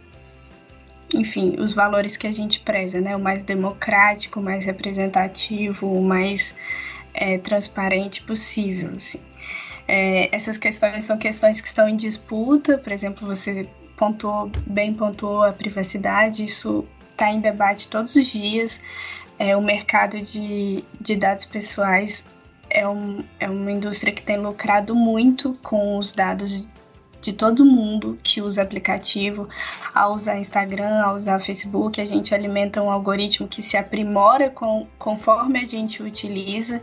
enfim, 1.15 1.57
os 1.59 1.73
valores 1.73 2.17
que 2.17 2.27
a 2.27 2.33
gente 2.33 2.61
preza, 2.61 3.01
né? 3.01 3.15
O 3.15 3.21
mais 3.21 3.45
democrático, 3.45 4.41
o 4.41 4.43
mais 4.43 4.65
representativo, 4.65 5.93
o 5.93 6.03
mais 6.03 6.57
é, 7.15 7.39
transparente 7.39 8.23
possível, 8.23 8.91
assim. 8.97 9.21
É, 9.87 10.35
essas 10.35 10.59
questões 10.59 11.05
são 11.05 11.19
questões 11.19 11.61
que 11.61 11.69
estão 11.69 11.89
em 11.89 11.97
disputa, 11.97 12.79
por 12.79 12.93
exemplo, 12.93 13.27
você 13.27 13.69
pontuou, 13.97 14.51
bem 14.67 14.95
pontuou 14.95 15.43
a 15.43 15.53
privacidade, 15.53 16.45
isso 16.45 16.85
está 17.11 17.31
em 17.31 17.41
debate 17.41 17.89
todos 17.89 18.15
os 18.17 18.27
dias. 18.27 18.81
É, 19.39 19.57
o 19.57 19.63
mercado 19.63 20.21
de, 20.21 20.85
de 21.01 21.17
dados 21.17 21.45
pessoais 21.45 22.25
é, 22.73 22.89
um, 22.89 23.23
é 23.39 23.49
uma 23.49 23.71
indústria 23.71 24.13
que 24.13 24.23
tem 24.23 24.39
lucrado 24.39 24.95
muito 24.95 25.59
com 25.63 25.99
os 25.99 26.13
dados 26.13 26.67
de 27.21 27.33
todo 27.33 27.65
mundo 27.65 28.19
que 28.23 28.43
usa 28.43 28.63
aplicativo, 28.63 29.49
a 29.95 30.09
usar 30.09 30.39
Instagram, 30.39 31.03
a 31.03 31.13
usar 31.13 31.39
Facebook, 31.39 32.01
a 32.01 32.05
gente 32.05 32.35
alimenta 32.35 32.83
um 32.83 32.91
algoritmo 32.91 33.47
que 33.47 33.63
se 33.63 33.77
aprimora 33.77 34.51
com, 34.51 34.89
conforme 34.99 35.61
a 35.61 35.65
gente 35.65 36.03
utiliza. 36.03 36.83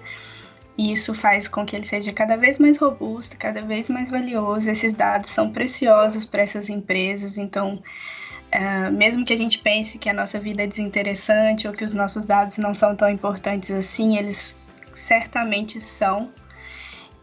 E 0.78 0.94
isso 0.94 1.14
faz 1.14 1.50
com 1.50 1.66
que 1.66 1.76
ele 1.76 1.86
seja 1.86 2.14
cada 2.14 2.38
vez 2.38 2.58
mais 2.58 2.78
robusto, 2.78 3.38
cada 3.38 3.62
vez 3.62 3.90
mais 3.90 4.10
valioso. 4.10 4.72
Esses 4.72 4.94
dados 4.94 5.30
são 5.30 5.52
preciosos 5.52 6.24
para 6.24 6.42
essas 6.42 6.70
empresas, 6.70 7.38
então, 7.38 7.84
uh, 8.56 8.92
mesmo 8.94 9.26
que 9.26 9.34
a 9.34 9.36
gente 9.36 9.60
pense 9.60 10.00
que 10.00 10.08
a 10.08 10.14
nossa 10.14 10.40
vida 10.40 10.64
é 10.64 10.68
desinteressante 10.68 11.68
ou 11.68 11.74
que 11.74 11.84
os 11.84 11.94
nossos 11.94 12.24
dados 12.24 12.58
não 12.58 12.74
são 12.74 12.96
tão 12.96 13.10
importantes 13.10 13.72
assim, 13.72 14.16
eles 14.16 14.56
certamente 15.00 15.80
são. 15.80 16.32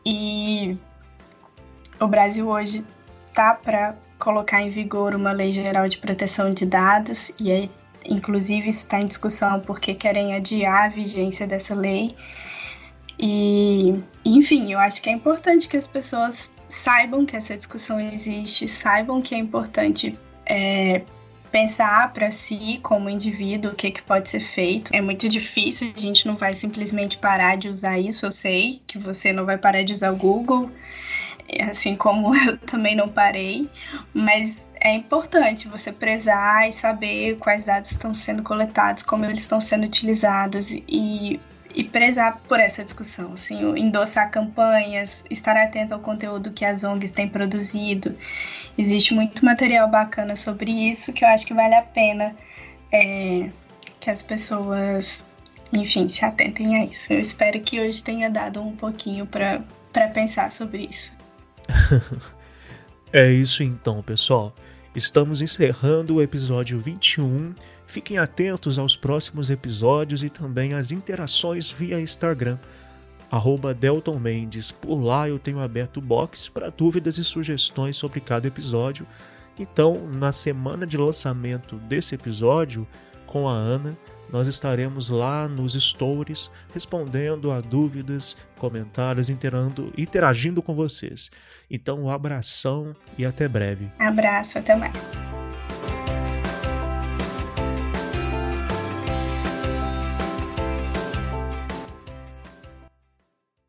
E 0.04 0.76
o 2.00 2.06
Brasil 2.06 2.48
hoje 2.48 2.84
tá 3.34 3.54
para 3.54 3.94
colocar 4.18 4.62
em 4.62 4.70
vigor 4.70 5.14
uma 5.14 5.32
lei 5.32 5.52
geral 5.52 5.86
de 5.88 5.98
proteção 5.98 6.52
de 6.52 6.64
dados 6.64 7.30
e 7.38 7.52
aí, 7.52 7.70
inclusive 8.08 8.68
isso 8.68 8.80
está 8.80 9.00
em 9.00 9.06
discussão 9.06 9.60
porque 9.60 9.94
querem 9.94 10.34
adiar 10.34 10.84
a 10.84 10.88
vigência 10.88 11.46
dessa 11.46 11.74
lei. 11.74 12.16
E, 13.18 13.94
enfim, 14.24 14.72
eu 14.72 14.78
acho 14.78 15.00
que 15.00 15.08
é 15.08 15.12
importante 15.12 15.68
que 15.68 15.76
as 15.76 15.86
pessoas 15.86 16.50
saibam 16.68 17.24
que 17.24 17.36
essa 17.36 17.56
discussão 17.56 17.98
existe, 18.00 18.68
saibam 18.68 19.20
que 19.20 19.34
é 19.34 19.38
importante 19.38 20.18
é, 20.44 21.02
pensar 21.56 22.12
para 22.12 22.30
si 22.30 22.78
como 22.82 23.08
indivíduo 23.08 23.72
o 23.72 23.74
que, 23.74 23.90
que 23.90 24.02
pode 24.02 24.28
ser 24.28 24.40
feito. 24.40 24.90
É 24.94 25.00
muito 25.00 25.26
difícil, 25.26 25.90
a 25.96 25.98
gente 25.98 26.26
não 26.26 26.36
vai 26.36 26.54
simplesmente 26.54 27.16
parar 27.16 27.56
de 27.56 27.70
usar 27.70 27.98
isso. 27.98 28.26
Eu 28.26 28.32
sei 28.32 28.82
que 28.86 28.98
você 28.98 29.32
não 29.32 29.46
vai 29.46 29.56
parar 29.56 29.82
de 29.82 29.94
usar 29.94 30.12
o 30.12 30.16
Google, 30.16 30.70
assim 31.66 31.96
como 31.96 32.36
eu 32.44 32.58
também 32.58 32.94
não 32.94 33.08
parei, 33.08 33.70
mas 34.12 34.68
é 34.78 34.92
importante 34.92 35.66
você 35.66 35.90
prezar 35.90 36.68
e 36.68 36.72
saber 36.72 37.38
quais 37.38 37.64
dados 37.64 37.90
estão 37.90 38.14
sendo 38.14 38.42
coletados, 38.42 39.02
como 39.02 39.24
eles 39.24 39.40
estão 39.40 39.58
sendo 39.58 39.86
utilizados 39.86 40.70
e 40.70 41.40
e 41.76 41.84
prezar 41.84 42.40
por 42.48 42.58
essa 42.58 42.82
discussão, 42.82 43.34
assim, 43.34 43.60
endossar 43.78 44.30
campanhas, 44.30 45.22
estar 45.30 45.54
atento 45.58 45.92
ao 45.92 46.00
conteúdo 46.00 46.50
que 46.50 46.64
as 46.64 46.82
ONGs 46.82 47.10
têm 47.10 47.28
produzido. 47.28 48.16
Existe 48.78 49.12
muito 49.12 49.44
material 49.44 49.86
bacana 49.90 50.36
sobre 50.36 50.70
isso 50.72 51.12
que 51.12 51.22
eu 51.22 51.28
acho 51.28 51.44
que 51.44 51.52
vale 51.52 51.74
a 51.74 51.82
pena 51.82 52.34
é, 52.90 53.50
que 54.00 54.08
as 54.08 54.22
pessoas, 54.22 55.26
enfim, 55.70 56.08
se 56.08 56.24
atentem 56.24 56.80
a 56.80 56.84
isso. 56.86 57.12
Eu 57.12 57.20
espero 57.20 57.60
que 57.60 57.78
hoje 57.78 58.02
tenha 58.02 58.30
dado 58.30 58.62
um 58.62 58.74
pouquinho 58.74 59.26
para 59.26 59.62
pensar 60.14 60.50
sobre 60.50 60.88
isso. 60.90 61.12
é 63.12 63.30
isso 63.30 63.62
então, 63.62 64.02
pessoal. 64.02 64.54
Estamos 64.94 65.42
encerrando 65.42 66.14
o 66.14 66.22
episódio 66.22 66.80
21 66.80 67.54
Fiquem 67.86 68.18
atentos 68.18 68.78
aos 68.78 68.96
próximos 68.96 69.48
episódios 69.48 70.22
e 70.22 70.28
também 70.28 70.74
às 70.74 70.90
interações 70.90 71.70
via 71.70 72.00
Instagram, 72.00 72.58
arroba 73.30 73.72
Delton 73.72 74.18
Mendes. 74.18 74.70
Por 74.70 74.96
lá 74.96 75.28
eu 75.28 75.38
tenho 75.38 75.60
aberto 75.60 75.98
o 75.98 76.02
box 76.02 76.48
para 76.48 76.70
dúvidas 76.70 77.16
e 77.18 77.24
sugestões 77.24 77.96
sobre 77.96 78.20
cada 78.20 78.48
episódio. 78.48 79.06
Então, 79.58 80.06
na 80.12 80.32
semana 80.32 80.86
de 80.86 80.98
lançamento 80.98 81.76
desse 81.76 82.14
episódio, 82.14 82.86
com 83.26 83.48
a 83.48 83.52
Ana, 83.52 83.96
nós 84.30 84.48
estaremos 84.48 85.08
lá 85.08 85.48
nos 85.48 85.74
stories 85.74 86.50
respondendo 86.72 87.50
a 87.52 87.60
dúvidas, 87.60 88.36
comentários, 88.58 89.30
interando, 89.30 89.92
interagindo 89.96 90.60
com 90.60 90.74
vocês. 90.74 91.30
Então, 91.70 92.02
um 92.02 92.10
abração 92.10 92.94
e 93.16 93.24
até 93.24 93.48
breve. 93.48 93.90
Abraço, 93.98 94.58
até 94.58 94.74
mais. 94.74 94.96